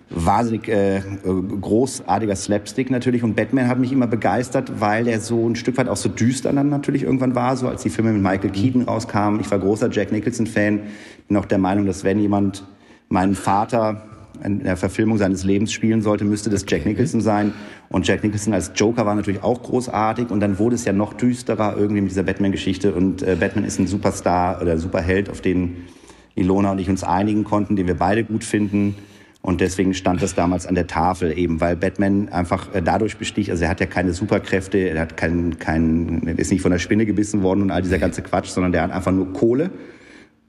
[0.10, 3.24] wahnsinnig äh, großartiger Slapstick natürlich.
[3.24, 6.52] Und Batman hat mich immer begeistert, weil er so ein Stück weit auch so düster
[6.54, 9.40] dann natürlich irgendwann war, so als die Filme mit Michael Keaton rauskamen.
[9.40, 10.82] Ich war großer Jack Nicholson-Fan,
[11.30, 12.66] bin auch der Meinung, dass wenn jemand
[13.08, 14.02] meinen Vater
[14.44, 17.54] in der Verfilmung seines Lebens spielen sollte, müsste das Jack Nicholson sein.
[17.90, 20.32] Und Jack Nicholson als Joker war natürlich auch großartig.
[20.32, 22.94] Und dann wurde es ja noch düsterer irgendwie mit dieser Batman-Geschichte.
[22.94, 25.88] Und äh, Batman ist ein Superstar oder Superheld, auf den
[26.36, 28.96] Ilona und ich uns einigen konnten, den wir beide gut finden.
[29.42, 33.52] Und deswegen stand das damals an der Tafel eben, weil Batman einfach äh, dadurch besticht,
[33.52, 37.06] also er hat ja keine Superkräfte, er hat keinen, keinen, ist nicht von der Spinne
[37.06, 39.70] gebissen worden und all dieser ganze Quatsch, sondern der hat einfach nur Kohle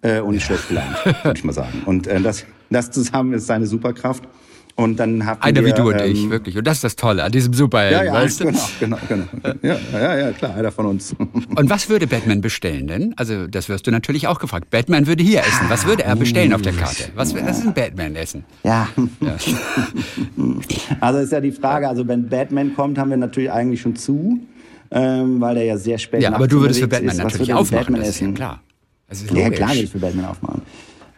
[0.02, 1.82] äh, und schlecht gelernt, würde ich mal sagen.
[1.86, 4.24] Und äh, das, das zusammen ist seine Superkraft.
[4.76, 6.56] Und dann hatten Einer wir, wie du und ähm, ich, wirklich.
[6.56, 8.44] Und das ist das Tolle an diesem Superhelden, Ja, ja, weißt du?
[8.46, 9.24] genau, genau, genau.
[9.60, 11.14] Ja, ja, ja, klar, einer von uns.
[11.56, 13.12] Und was würde Batman bestellen denn?
[13.18, 14.70] Also, das wirst du natürlich auch gefragt.
[14.70, 15.66] Batman würde hier essen.
[15.68, 17.10] Was würde er bestellen auf der Karte?
[17.14, 18.44] Was, was ist ein Batman-Essen?
[18.64, 18.88] Ja,
[19.20, 19.36] Ja.
[21.00, 24.38] Also ist ja die Frage, also wenn Batman kommt, haben wir natürlich eigentlich schon zu,
[24.90, 27.18] ähm, weil der ja sehr spät ja, aber du würdest für Batman ist.
[27.18, 28.34] Was natürlich denn aufmachen, Batman das ist ja essen?
[28.34, 28.62] klar.
[29.10, 30.62] Ist Ja, klar ich für Batman aufmachen.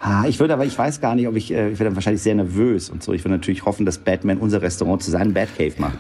[0.05, 2.35] Ah, ich würde aber, ich weiß gar nicht, ob ich, äh, ich werde wahrscheinlich sehr
[2.35, 3.13] nervös und so.
[3.13, 5.99] Ich würde natürlich hoffen, dass Batman unser Restaurant zu seinem Batcave macht.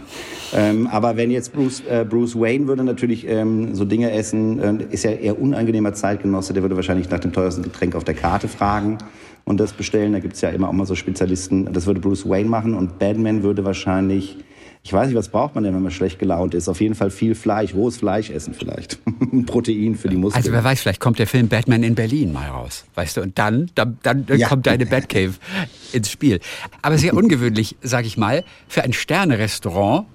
[0.52, 4.84] Ähm, aber wenn jetzt Bruce, äh, Bruce Wayne würde natürlich ähm, so Dinge essen, äh,
[4.90, 8.48] ist ja eher unangenehmer Zeitgenosse, der würde wahrscheinlich nach dem teuersten Getränk auf der Karte
[8.48, 8.98] fragen
[9.44, 10.14] und das bestellen.
[10.14, 11.72] Da gibt's ja immer auch mal so Spezialisten.
[11.72, 14.38] Das würde Bruce Wayne machen und Batman würde wahrscheinlich,
[14.84, 16.68] ich weiß nicht, was braucht man denn, wenn man schlecht gelaunt ist?
[16.68, 18.98] Auf jeden Fall viel Fleisch, rohes Fleisch essen vielleicht.
[19.46, 20.42] Protein für die Muskeln.
[20.42, 23.38] Also wer weiß, vielleicht kommt der Film Batman in Berlin mal raus, weißt du, und
[23.38, 24.48] dann, dann, dann Ja.
[24.48, 25.34] kommt deine Batcave
[25.92, 26.40] ins Spiel.
[26.82, 30.06] Aber sehr ungewöhnlich, sag ich mal, für ein Sterne-Restaurant,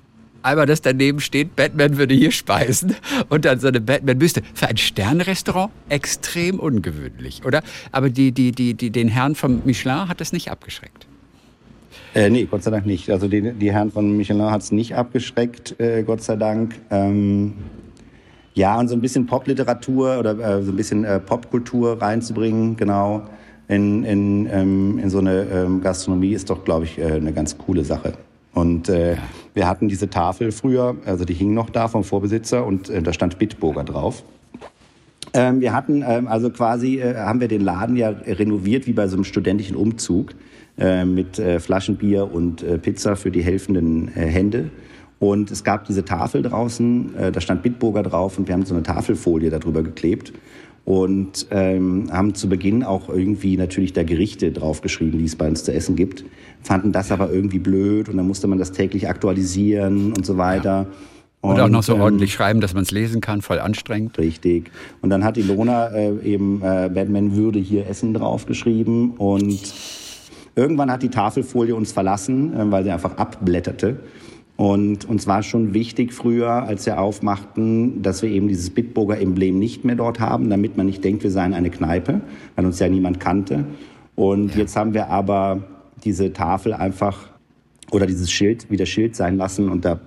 [0.44, 2.96] einmal das daneben steht, Batman würde hier speisen
[3.30, 4.42] und dann so eine Batman-Büste.
[4.54, 7.64] Für ein Sterne-Restaurant extrem ungewöhnlich, oder?
[7.94, 11.08] Aber die, die, die, die, den Herrn vom Michelin hat das nicht abgeschreckt.
[12.18, 13.12] Äh, nee, Gott sei Dank nicht.
[13.12, 16.74] Also die, die Herren von Michelin hat es nicht abgeschreckt, äh, Gott sei Dank.
[16.90, 17.54] Ähm,
[18.56, 23.22] ja, und so ein bisschen Popliteratur oder äh, so ein bisschen äh, Popkultur reinzubringen, genau,
[23.68, 27.56] in, in, ähm, in so eine ähm, Gastronomie ist doch, glaube ich, äh, eine ganz
[27.56, 28.14] coole Sache.
[28.56, 29.18] Und äh,
[29.54, 33.14] wir hatten diese Tafel früher, also die hing noch da vom Vorbesitzer und äh, da
[33.14, 34.24] stand Bitburger drauf.
[35.36, 39.08] Ähm, wir hatten ähm, also quasi, äh, haben wir den Laden ja renoviert wie bei
[39.08, 40.34] so einem studentischen Umzug
[41.06, 44.70] mit äh, Flaschenbier und äh, Pizza für die helfenden äh, Hände.
[45.20, 48.76] Und es gab diese Tafel draußen, äh, da stand Bitburger drauf und wir haben so
[48.76, 50.34] eine Tafelfolie darüber geklebt
[50.86, 55.64] und ähm, haben zu Beginn auch irgendwie natürlich da Gerichte draufgeschrieben, die es bei uns
[55.64, 56.24] zu essen gibt,
[56.62, 60.88] fanden das aber irgendwie blöd und dann musste man das täglich aktualisieren und so weiter.
[61.42, 64.18] Und, auch noch so ähm, ordentlich schreiben, dass man es lesen kann, voll anstrengend.
[64.18, 64.72] Richtig.
[65.02, 69.74] Und dann hat Ilona äh, eben äh, Batman würde hier essen draufgeschrieben und
[70.58, 74.00] irgendwann hat die Tafelfolie uns verlassen, äh, weil sie einfach abblätterte.
[74.58, 79.60] Und uns war schon wichtig früher, als wir aufmachten, dass wir eben dieses Bitburger Emblem
[79.60, 82.22] nicht mehr dort haben, damit man nicht denkt, wir seien eine Kneipe,
[82.56, 83.66] weil uns ja niemand kannte.
[84.16, 85.62] Und jetzt haben wir aber
[86.04, 87.30] diese Tafel einfach
[87.92, 90.00] oder dieses Schild wieder Schild sein lassen und da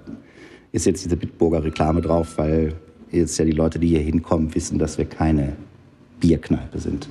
[0.72, 2.74] ist jetzt diese Bitburger Reklame drauf, weil
[3.10, 5.54] jetzt ja die Leute, die hier hinkommen, wissen, dass wir keine
[6.18, 7.08] Bierkneipe sind.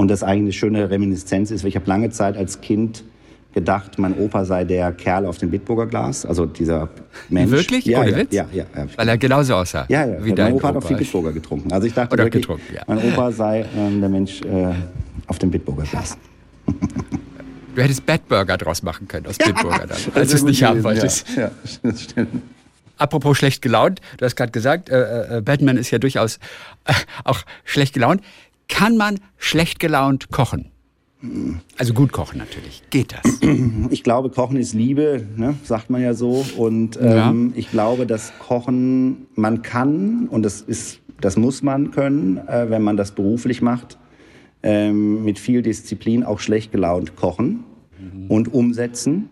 [0.00, 3.04] Und das eigentlich eine schöne Reminiszenz ist, weil ich habe lange Zeit als Kind
[3.52, 6.88] gedacht, mein Opa sei der Kerl auf dem Bitburger Glas, also dieser
[7.28, 7.50] Mensch.
[7.50, 7.84] Wirklich?
[7.84, 8.32] Ja, Ohne ja, Witz?
[8.32, 8.86] ja, ja, ja.
[8.96, 9.84] Weil er genauso aussah.
[9.90, 10.24] Ja, ja.
[10.24, 11.04] Wie mein dein Opa hat auch viel Opa.
[11.04, 11.70] Bitburger getrunken.
[11.70, 12.80] Also ich dachte Oder wirklich, getrunken, ja.
[12.86, 14.72] mein Opa sei ähm, der Mensch äh,
[15.26, 16.16] auf dem Bitburger Glas.
[17.72, 21.24] Du hättest Batburger draus machen können aus Bitburger dann, als du es nicht haben wolltest.
[21.36, 21.52] Ja,
[21.84, 22.42] das stimmt.
[22.96, 26.40] Apropos schlecht gelaunt, du hast gerade gesagt, äh, äh, Batman ist ja durchaus
[26.84, 26.92] äh,
[27.24, 28.22] auch schlecht gelaunt.
[28.70, 30.70] Kann man schlecht gelaunt kochen?
[31.76, 32.82] Also gut kochen natürlich.
[32.88, 33.40] Geht das?
[33.90, 35.54] Ich glaube, Kochen ist Liebe, ne?
[35.64, 36.46] sagt man ja so.
[36.56, 42.38] Und ähm, ich glaube, dass Kochen man kann und das ist, das muss man können,
[42.48, 43.98] äh, wenn man das beruflich macht,
[44.62, 47.64] ähm, mit viel Disziplin auch schlecht gelaunt kochen
[48.28, 49.28] und umsetzen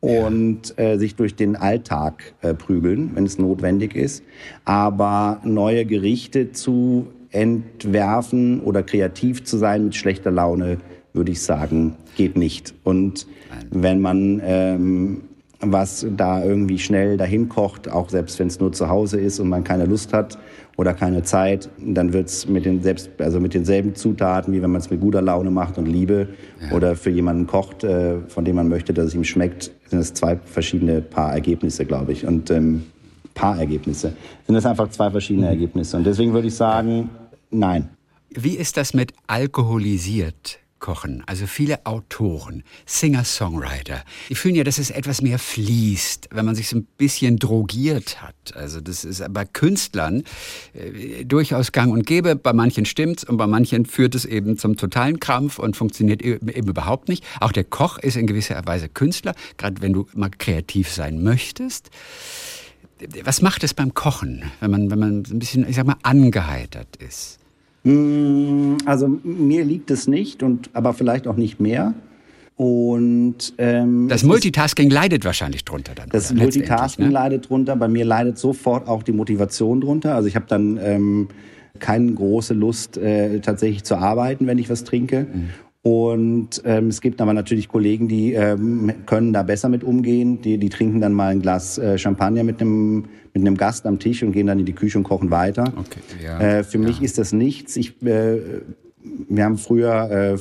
[0.00, 4.24] und äh, sich durch den Alltag äh, prügeln, wenn es notwendig ist.
[4.64, 10.78] Aber neue Gerichte zu entwerfen oder kreativ zu sein mit schlechter Laune,
[11.12, 12.74] würde ich sagen, geht nicht.
[12.84, 13.26] Und
[13.70, 15.22] wenn man ähm,
[15.62, 19.48] was da irgendwie schnell dahin kocht, auch selbst wenn es nur zu Hause ist und
[19.48, 20.36] man keine Lust hat
[20.76, 24.80] oder keine Zeit, dann wird's mit den selbst, also mit denselben Zutaten, wie wenn man
[24.80, 26.28] es mit guter Laune macht und Liebe
[26.72, 30.12] oder für jemanden kocht, äh, von dem man möchte, dass es ihm schmeckt, sind es
[30.12, 32.26] zwei verschiedene Paar Ergebnisse, glaube ich.
[32.26, 32.82] Und ähm,
[33.34, 34.14] Paarergebnisse
[34.46, 35.96] sind es einfach zwei verschiedene Ergebnisse.
[35.96, 37.08] Und deswegen würde ich sagen,
[37.52, 37.96] nein.
[38.30, 41.22] Wie ist das mit alkoholisiert kochen?
[41.26, 46.68] Also viele Autoren, Singer-Songwriter, die fühlen ja, dass es etwas mehr fließt, wenn man sich
[46.68, 48.54] so ein bisschen drogiert hat.
[48.54, 50.24] Also das ist bei Künstlern
[50.74, 52.36] äh, durchaus gang und gäbe.
[52.36, 56.48] Bei manchen stimmt's und bei manchen führt es eben zum totalen Krampf und funktioniert eben,
[56.48, 57.24] eben überhaupt nicht.
[57.40, 61.90] Auch der Koch ist in gewisser Weise Künstler, gerade wenn du mal kreativ sein möchtest.
[63.24, 66.96] Was macht es beim Kochen, wenn man, wenn man ein bisschen, ich sag mal, angeheitert
[66.96, 67.38] ist?
[67.84, 71.94] Also mir liegt es nicht, und, aber vielleicht auch nicht mehr.
[72.56, 76.08] Und ähm, Das es ist- Multitasking leidet wahrscheinlich drunter dann.
[76.10, 77.12] Das Multitasking ne?
[77.12, 77.74] leidet drunter.
[77.76, 80.14] Bei mir leidet sofort auch die Motivation drunter.
[80.14, 81.28] Also ich habe dann ähm,
[81.80, 85.26] keine große Lust, äh, tatsächlich zu arbeiten, wenn ich was trinke.
[85.32, 85.48] Mhm.
[85.84, 90.40] Und ähm, es gibt aber natürlich Kollegen, die ähm, können da besser mit umgehen.
[90.40, 93.98] Die, die trinken dann mal ein Glas äh, Champagner mit einem mit einem Gast am
[93.98, 95.72] Tisch und gehen dann in die Küche und kochen weiter.
[95.76, 96.84] Okay, ja, äh, für ja.
[96.84, 97.76] mich ist das nichts.
[97.76, 98.40] Ich, äh,
[99.28, 100.38] wir haben früher äh,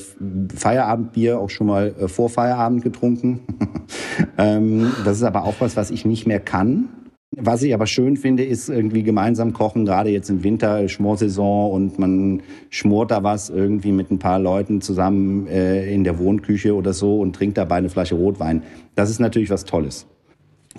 [0.56, 3.42] Feierabendbier auch schon mal äh, vor Feierabend getrunken.
[4.38, 6.90] ähm, das ist aber auch was, was ich nicht mehr kann.
[7.38, 11.98] Was ich aber schön finde, ist irgendwie gemeinsam kochen, gerade jetzt im Winter, Schmorsaison und
[11.98, 16.92] man schmort da was irgendwie mit ein paar Leuten zusammen äh, in der Wohnküche oder
[16.92, 18.64] so und trinkt dabei eine Flasche Rotwein.
[18.96, 20.08] Das ist natürlich was Tolles.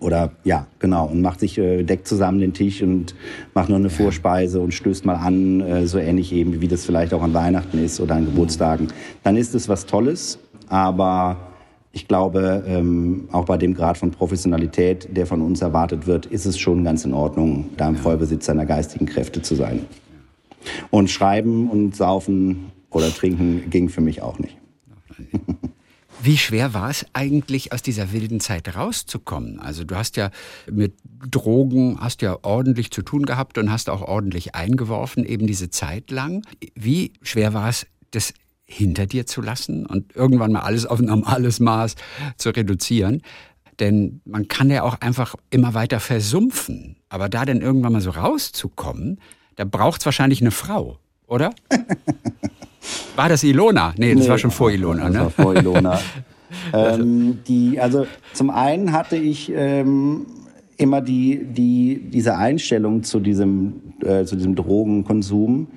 [0.01, 3.15] Oder ja, genau, und macht sich, äh, deckt zusammen den Tisch und
[3.55, 7.13] macht noch eine Vorspeise und stößt mal an, äh, so ähnlich eben, wie das vielleicht
[7.13, 8.89] auch an Weihnachten ist oder an Geburtstagen.
[9.23, 10.39] Dann ist es was Tolles,
[10.69, 11.37] aber
[11.93, 16.47] ich glaube, ähm, auch bei dem Grad von Professionalität, der von uns erwartet wird, ist
[16.47, 19.85] es schon ganz in Ordnung, da im Vollbesitz seiner geistigen Kräfte zu sein.
[20.91, 24.57] Und schreiben und saufen oder trinken ging für mich auch nicht.
[26.25, 29.59] Wie schwer war es eigentlich, aus dieser wilden Zeit rauszukommen?
[29.59, 30.31] Also du hast ja
[30.71, 30.95] mit
[31.29, 36.13] Drogen, hast ja ordentlich zu tun gehabt und hast auch ordentlich eingeworfen, eben diese Zeit
[36.13, 36.47] lang.
[36.77, 41.07] Wie schwer war es, das hinter dir zu lassen und irgendwann mal alles auf ein
[41.07, 41.97] normales Maß
[42.37, 43.23] zu reduzieren.
[43.81, 46.99] Denn man kann ja auch einfach immer weiter versumpfen.
[47.09, 49.21] Aber da dann irgendwann mal so rauszukommen,
[49.57, 51.53] da braucht es wahrscheinlich eine Frau, oder?
[53.17, 53.95] War das Ilona?
[53.97, 55.05] Nee, das nee, war schon vor Ilona.
[55.05, 55.21] Das ne?
[55.21, 56.01] war vor Ilona.
[56.73, 60.27] ähm, die, also zum einen hatte ich ähm,
[60.77, 63.75] immer die, die, diese Einstellung zu diesem,
[64.05, 65.69] äh, zu diesem Drogenkonsum,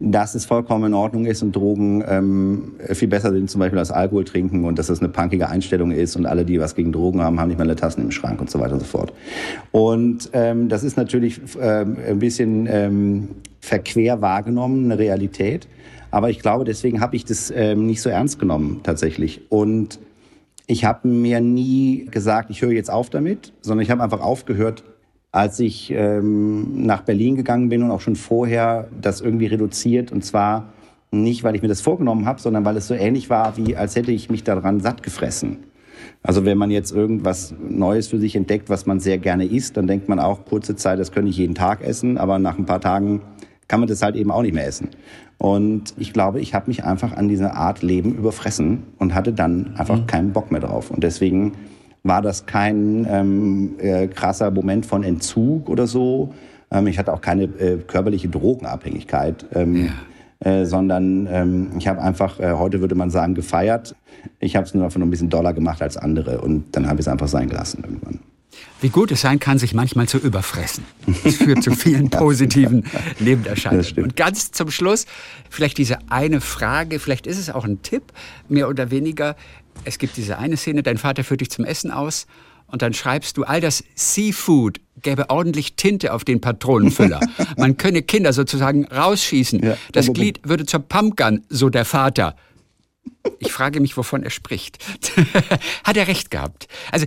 [0.00, 3.90] dass es vollkommen in Ordnung ist und Drogen ähm, viel besser sind, zum Beispiel als
[3.90, 7.22] Alkohol trinken und dass das eine punkige Einstellung ist und alle, die was gegen Drogen
[7.22, 9.12] haben, haben nicht mehr eine Tassen im Schrank und so weiter und so fort.
[9.70, 13.28] Und ähm, das ist natürlich ähm, ein bisschen ähm,
[13.60, 15.68] verquer wahrgenommen, eine Realität.
[16.14, 19.50] Aber ich glaube, deswegen habe ich das ähm, nicht so ernst genommen tatsächlich.
[19.50, 19.98] Und
[20.68, 24.84] ich habe mir nie gesagt, ich höre jetzt auf damit, sondern ich habe einfach aufgehört,
[25.32, 30.12] als ich ähm, nach Berlin gegangen bin und auch schon vorher das irgendwie reduziert.
[30.12, 30.72] Und zwar
[31.10, 33.96] nicht, weil ich mir das vorgenommen habe, sondern weil es so ähnlich war, wie als
[33.96, 35.64] hätte ich mich daran satt gefressen.
[36.22, 39.88] Also wenn man jetzt irgendwas Neues für sich entdeckt, was man sehr gerne isst, dann
[39.88, 42.80] denkt man auch kurze Zeit, das könnte ich jeden Tag essen, aber nach ein paar
[42.80, 43.20] Tagen
[43.68, 44.90] kann man das halt eben auch nicht mehr essen.
[45.38, 49.74] Und ich glaube, ich habe mich einfach an diese Art Leben überfressen und hatte dann
[49.76, 50.06] einfach mhm.
[50.06, 50.90] keinen Bock mehr drauf.
[50.90, 51.52] Und deswegen
[52.02, 56.32] war das kein ähm, äh, krasser Moment von Entzug oder so.
[56.70, 59.46] Ähm, ich hatte auch keine äh, körperliche Drogenabhängigkeit.
[59.54, 59.90] Ähm,
[60.44, 60.50] ja.
[60.50, 63.96] äh, sondern ähm, ich habe einfach, äh, heute würde man sagen, gefeiert.
[64.38, 67.00] Ich habe es nur einfach nur ein bisschen doller gemacht als andere und dann habe
[67.00, 68.20] ich es einfach sein gelassen irgendwann.
[68.80, 70.84] Wie gut es sein kann, sich manchmal zu überfressen.
[71.24, 72.84] Das führt zu vielen positiven
[73.18, 74.04] Nebenerscheinungen.
[74.04, 75.06] Und ganz zum Schluss
[75.50, 78.12] vielleicht diese eine Frage, vielleicht ist es auch ein Tipp,
[78.48, 79.36] mehr oder weniger.
[79.84, 82.26] Es gibt diese eine Szene, dein Vater führt dich zum Essen aus
[82.66, 87.20] und dann schreibst du, all das Seafood gäbe ordentlich Tinte auf den Patronenfüller.
[87.56, 89.74] Man könne Kinder sozusagen rausschießen.
[89.92, 92.36] Das Glied würde zur Pumpgun, so der Vater.
[93.38, 94.84] Ich frage mich, wovon er spricht.
[95.84, 96.68] Hat er recht gehabt?
[96.90, 97.06] Also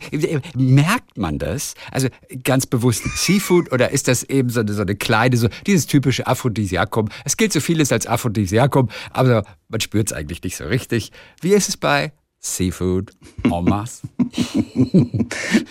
[0.55, 1.75] merkt man das?
[1.91, 2.07] Also
[2.43, 6.25] ganz bewusst Seafood oder ist das eben so eine, so eine kleine, so dieses typische
[6.27, 7.09] Aphrodisiakum?
[7.23, 11.11] Es gilt so vieles als Aphrodisiakum, aber man spürt es eigentlich nicht so richtig.
[11.41, 13.11] Wie ist es bei Seafood
[13.43, 14.07] en masse.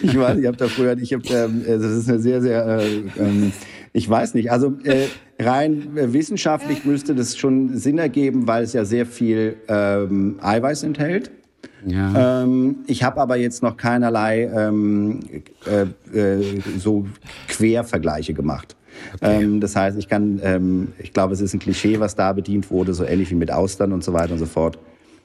[0.02, 3.02] ich weiß, ich habe da früher, ich habe, ähm, das ist eine sehr, sehr, äh,
[3.18, 3.52] ähm,
[3.92, 5.06] ich weiß nicht, also äh,
[5.38, 10.82] rein äh, wissenschaftlich müsste das schon Sinn ergeben, weil es ja sehr viel ähm, Eiweiß
[10.82, 11.30] enthält.
[11.86, 12.42] Ja.
[12.42, 15.20] Ähm, ich habe aber jetzt noch keinerlei ähm,
[15.66, 17.06] äh, äh, so
[17.48, 18.76] Quervergleiche gemacht.
[19.14, 19.44] Okay.
[19.44, 22.70] Ähm, das heißt, ich kann, ähm, ich glaube, es ist ein Klischee, was da bedient
[22.70, 24.78] wurde, so ähnlich wie mit Austern und so weiter und so fort.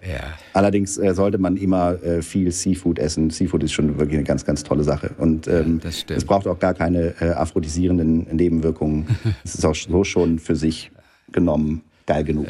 [0.08, 0.34] Ja.
[0.54, 3.30] Allerdings äh, sollte man immer äh, viel Seafood essen.
[3.30, 5.12] Seafood ist schon wirklich eine ganz, ganz tolle Sache.
[5.18, 9.06] Und ähm, ja, es braucht auch gar keine äh, aphrodisierenden Nebenwirkungen.
[9.43, 10.91] es ist auch so schon für sich
[11.32, 12.47] genommen geil genug.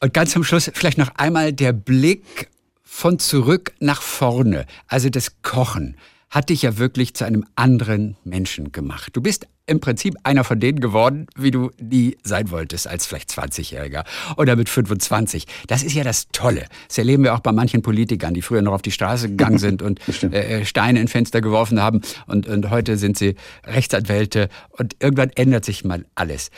[0.00, 2.48] Und ganz zum Schluss vielleicht noch einmal der Blick
[2.82, 5.96] von zurück nach vorne, also das Kochen
[6.34, 9.10] hat dich ja wirklich zu einem anderen Menschen gemacht.
[9.14, 13.30] Du bist im Prinzip einer von denen geworden, wie du nie sein wolltest, als vielleicht
[13.30, 14.04] 20-Jähriger
[14.36, 15.46] oder mit 25.
[15.68, 16.66] Das ist ja das Tolle.
[16.88, 19.80] Das erleben wir auch bei manchen Politikern, die früher noch auf die Straße gegangen sind
[19.80, 24.96] und äh, äh, Steine in Fenster geworfen haben und, und heute sind sie Rechtsanwälte und
[24.98, 26.50] irgendwann ändert sich mal alles.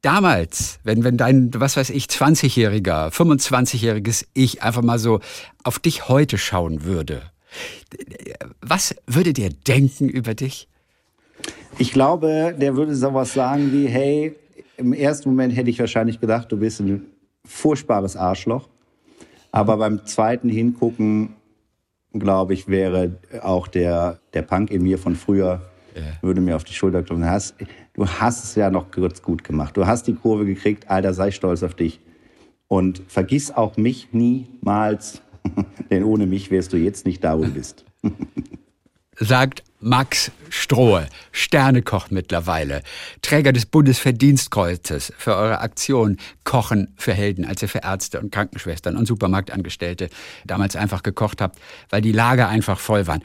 [0.00, 5.18] Damals, wenn, wenn dein, was weiß ich, 20-jähriger, 25-jähriges Ich einfach mal so
[5.64, 7.22] auf dich heute schauen würde,
[8.60, 10.68] was würde der denken über dich?
[11.78, 14.36] Ich glaube, der würde sowas sagen wie, hey,
[14.76, 17.06] im ersten Moment hätte ich wahrscheinlich gedacht, du bist ein
[17.44, 18.68] furchtbares Arschloch.
[19.52, 21.34] Aber beim zweiten Hingucken,
[22.12, 25.62] glaube ich, wäre auch der, der Punk in mir von früher,
[25.94, 26.02] ja.
[26.22, 27.22] würde mir auf die Schulter klopfen.
[27.22, 27.54] Du hast,
[27.94, 29.76] du hast es ja noch kurz gut gemacht.
[29.76, 30.90] Du hast die Kurve gekriegt.
[30.90, 32.00] Alter, sei stolz auf dich.
[32.66, 35.22] Und vergiss auch mich niemals,
[35.90, 37.84] denn ohne mich wärst du jetzt nicht da, wo du bist.
[39.16, 42.82] Sagt Max Strohe, Sternekoch mittlerweile,
[43.20, 48.96] Träger des Bundesverdienstkreuzes für eure Aktion Kochen für Helden, als ihr für Ärzte und Krankenschwestern
[48.96, 50.08] und Supermarktangestellte
[50.46, 51.58] damals einfach gekocht habt,
[51.90, 53.20] weil die Lager einfach voll waren.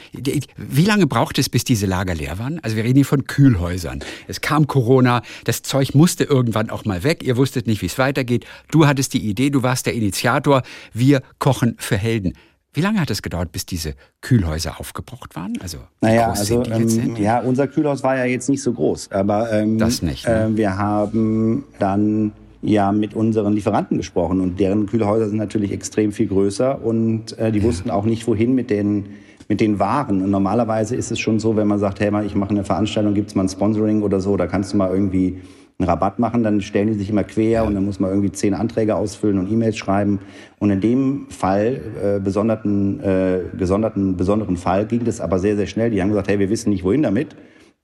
[0.58, 2.60] Wie lange braucht es, bis diese Lager leer waren?
[2.62, 4.04] Also wir reden hier von Kühlhäusern.
[4.28, 7.98] Es kam Corona, das Zeug musste irgendwann auch mal weg, ihr wusstet nicht, wie es
[7.98, 8.46] weitergeht.
[8.70, 12.34] Du hattest die Idee, du warst der Initiator, wir kochen für Helden.
[12.74, 15.54] Wie lange hat es gedauert, bis diese Kühlhäuser aufgebraucht waren?
[15.62, 19.80] Also, naja, also ähm, ja, unser Kühlhaus war ja jetzt nicht so groß, aber ähm,
[19.80, 20.28] das nicht.
[20.28, 20.44] Ne?
[20.44, 26.12] Äh, wir haben dann ja mit unseren Lieferanten gesprochen und deren Kühlhäuser sind natürlich extrem
[26.12, 27.66] viel größer und äh, die ja.
[27.66, 29.06] wussten auch nicht, wohin mit den
[29.50, 30.22] mit den Waren.
[30.22, 33.16] Und normalerweise ist es schon so, wenn man sagt, hey, mal, ich mache eine Veranstaltung,
[33.16, 35.42] gibt's mal ein Sponsoring oder so, da kannst du mal irgendwie
[35.80, 38.54] einen Rabatt machen, dann stellen die sich immer quer und dann muss man irgendwie zehn
[38.54, 40.20] Anträge ausfüllen und E-Mails schreiben.
[40.60, 45.68] Und in dem Fall, äh, besonderten, äh, gesonderten, besonderen Fall, ging das aber sehr, sehr
[45.68, 45.90] schnell.
[45.90, 47.36] Die haben gesagt, hey, wir wissen nicht, wohin damit.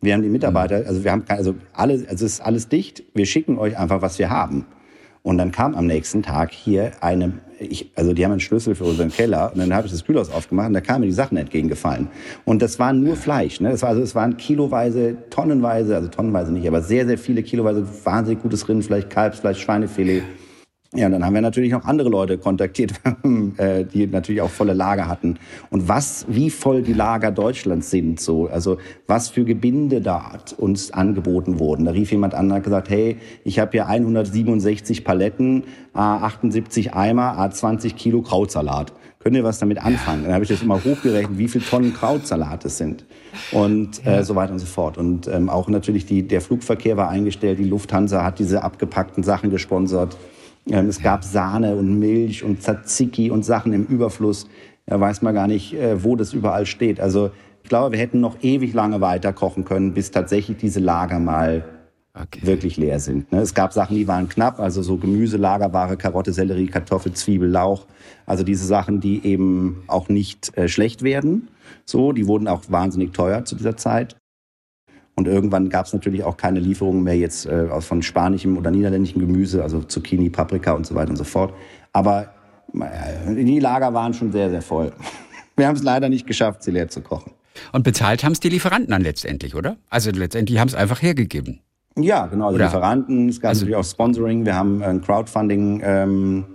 [0.01, 3.03] Wir haben die Mitarbeiter, also wir haben also alles, also es ist alles dicht.
[3.13, 4.65] Wir schicken euch einfach, was wir haben.
[5.25, 8.83] Und dann kam am nächsten Tag hier eine, ich, also die haben einen Schlüssel für
[8.83, 11.35] unseren Keller und dann habe ich das Kühlhaus aufgemacht und da kamen mir die Sachen
[11.35, 12.09] entgegengefallen.
[12.45, 13.59] Und das war nur Fleisch.
[13.59, 13.71] Ne?
[13.71, 17.87] Das war, also es waren kiloweise, tonnenweise, also tonnenweise nicht, aber sehr, sehr viele kiloweise
[18.03, 20.21] wahnsinnig gutes Rindfleisch, Kalbsfleisch, Schweinefilet.
[20.93, 22.93] Ja, und dann haben wir natürlich noch andere Leute kontaktiert,
[23.57, 25.37] äh, die natürlich auch volle Lager hatten.
[25.69, 30.91] Und was, wie voll die Lager Deutschlands sind, so, also was für Gebinde da uns
[30.91, 31.85] angeboten wurden.
[31.85, 35.63] Da rief jemand an und hat gesagt, hey, ich habe hier 167 Paletten,
[35.93, 38.93] A78 Eimer, A20 Kilo Krautsalat.
[39.19, 40.23] Könnt ihr was damit anfangen?
[40.25, 43.05] Dann habe ich das immer hochgerechnet, wie viele Tonnen Krautsalat es sind
[43.51, 44.99] und äh, so weiter und so fort.
[44.99, 49.49] Und ähm, auch natürlich die, der Flugverkehr war eingestellt, die Lufthansa hat diese abgepackten Sachen
[49.49, 50.15] gesponsert.
[50.69, 54.47] Ähm, es gab Sahne und Milch und Tzatziki und Sachen im Überfluss.
[54.85, 56.99] Da weiß man gar nicht, äh, wo das überall steht.
[56.99, 57.31] Also
[57.63, 61.65] ich glaube, wir hätten noch ewig lange weiter kochen können, bis tatsächlich diese Lager mal
[62.13, 62.41] okay.
[62.43, 63.31] wirklich leer sind.
[63.31, 63.39] Ne?
[63.39, 67.85] Es gab Sachen, die waren knapp, also so Gemüse, Lagerware, Karotte, Sellerie, Kartoffel, Zwiebel, Lauch.
[68.25, 71.47] Also diese Sachen, die eben auch nicht äh, schlecht werden.
[71.85, 74.15] So, die wurden auch wahnsinnig teuer zu dieser Zeit.
[75.15, 79.21] Und irgendwann gab es natürlich auch keine Lieferungen mehr jetzt äh, von spanischem oder niederländischem
[79.21, 81.53] Gemüse, also Zucchini, Paprika und so weiter und so fort.
[81.93, 82.33] Aber
[82.73, 84.91] äh, die Lager waren schon sehr, sehr voll.
[85.55, 87.31] Wir haben es leider nicht geschafft, sie leer zu kochen.
[87.71, 89.77] Und bezahlt haben es die Lieferanten dann letztendlich, oder?
[89.89, 91.61] Also letztendlich haben es einfach hergegeben.
[91.97, 92.47] Ja, genau.
[92.47, 94.45] Also Lieferanten, es gab also, natürlich auch Sponsoring.
[94.45, 96.45] Wir haben ein Crowdfunding ähm,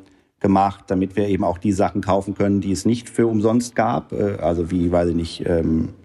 [0.41, 4.13] gemacht, damit wir eben auch die Sachen kaufen können, die es nicht für umsonst gab.
[4.13, 6.00] Äh, also wie, weiß ich nicht, ähm, äh,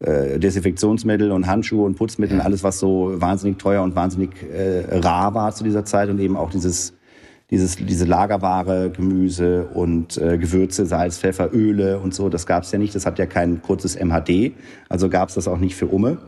[0.00, 2.44] Desinfektionsmittel und Handschuhe und Putzmittel, ja.
[2.44, 6.36] alles was so wahnsinnig teuer und wahnsinnig äh, rar war zu dieser Zeit und eben
[6.36, 6.94] auch dieses
[7.50, 12.72] dieses, diese Lagerware, Gemüse und äh, Gewürze, Salz, Pfeffer, Öle und so, das gab es
[12.72, 12.94] ja nicht.
[12.94, 14.52] Das hat ja kein kurzes MHD,
[14.88, 16.18] also gab es das auch nicht für Umme.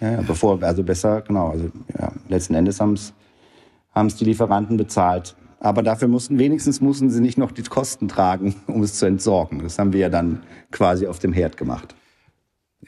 [0.00, 1.66] Ja, bevor, also besser, genau, also
[1.98, 5.36] ja, letzten Endes haben es die Lieferanten bezahlt.
[5.60, 9.60] Aber dafür mussten, wenigstens mussten sie nicht noch die Kosten tragen, um es zu entsorgen.
[9.62, 11.94] Das haben wir ja dann quasi auf dem Herd gemacht.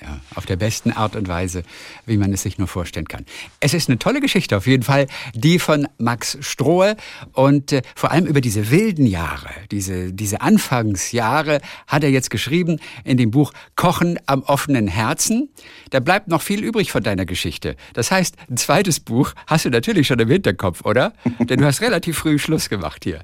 [0.00, 1.62] Ja, auf der besten Art und Weise,
[2.04, 3.24] wie man es sich nur vorstellen kann.
[3.60, 6.96] Es ist eine tolle Geschichte auf jeden Fall, die von Max Strohe
[7.32, 12.78] und äh, vor allem über diese wilden Jahre, diese, diese Anfangsjahre hat er jetzt geschrieben
[13.04, 15.48] in dem Buch Kochen am offenen Herzen.
[15.90, 17.76] Da bleibt noch viel übrig von deiner Geschichte.
[17.94, 21.12] Das heißt, ein zweites Buch hast du natürlich schon im Hinterkopf, oder?
[21.38, 23.20] Denn du hast relativ früh Schluss gemacht hier.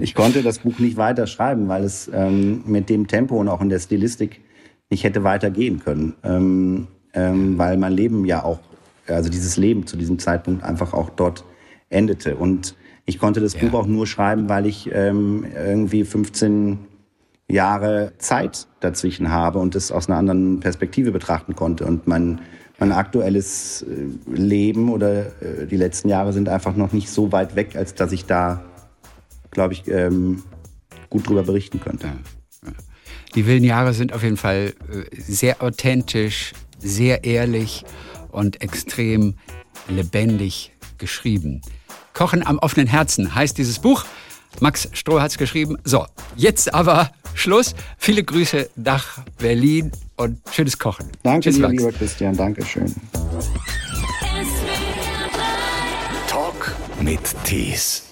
[0.00, 3.60] Ich konnte das Buch nicht weiter schreiben, weil es ähm, mit dem Tempo und auch
[3.60, 4.40] in der Stilistik
[4.90, 6.14] nicht hätte weitergehen können.
[6.22, 8.60] Ähm, ähm, weil mein Leben ja auch,
[9.06, 11.44] also dieses Leben zu diesem Zeitpunkt einfach auch dort
[11.88, 12.36] endete.
[12.36, 12.74] Und
[13.06, 13.60] ich konnte das ja.
[13.60, 16.78] Buch auch nur schreiben, weil ich ähm, irgendwie 15
[17.50, 21.86] Jahre Zeit dazwischen habe und das aus einer anderen Perspektive betrachten konnte.
[21.86, 22.40] Und mein,
[22.78, 27.56] mein aktuelles äh, Leben oder äh, die letzten Jahre sind einfach noch nicht so weit
[27.56, 28.62] weg, als dass ich da,
[29.50, 30.42] glaube ich, ähm,
[31.08, 32.08] gut drüber berichten könnte.
[32.08, 32.12] Ja.
[33.34, 37.84] Die wilden Jahre sind auf jeden Fall äh, sehr authentisch, sehr ehrlich
[38.30, 39.34] und extrem
[39.88, 41.62] lebendig geschrieben.
[42.14, 44.04] Kochen am offenen Herzen heißt dieses Buch.
[44.60, 45.78] Max Stroh hat es geschrieben.
[45.84, 46.06] So,
[46.36, 47.74] jetzt aber Schluss.
[47.96, 51.10] Viele Grüße nach Berlin und schönes Kochen.
[51.22, 52.36] Danke, dir, lieber Christian.
[52.36, 52.92] Dankeschön.
[56.28, 58.07] Talk mit Tees.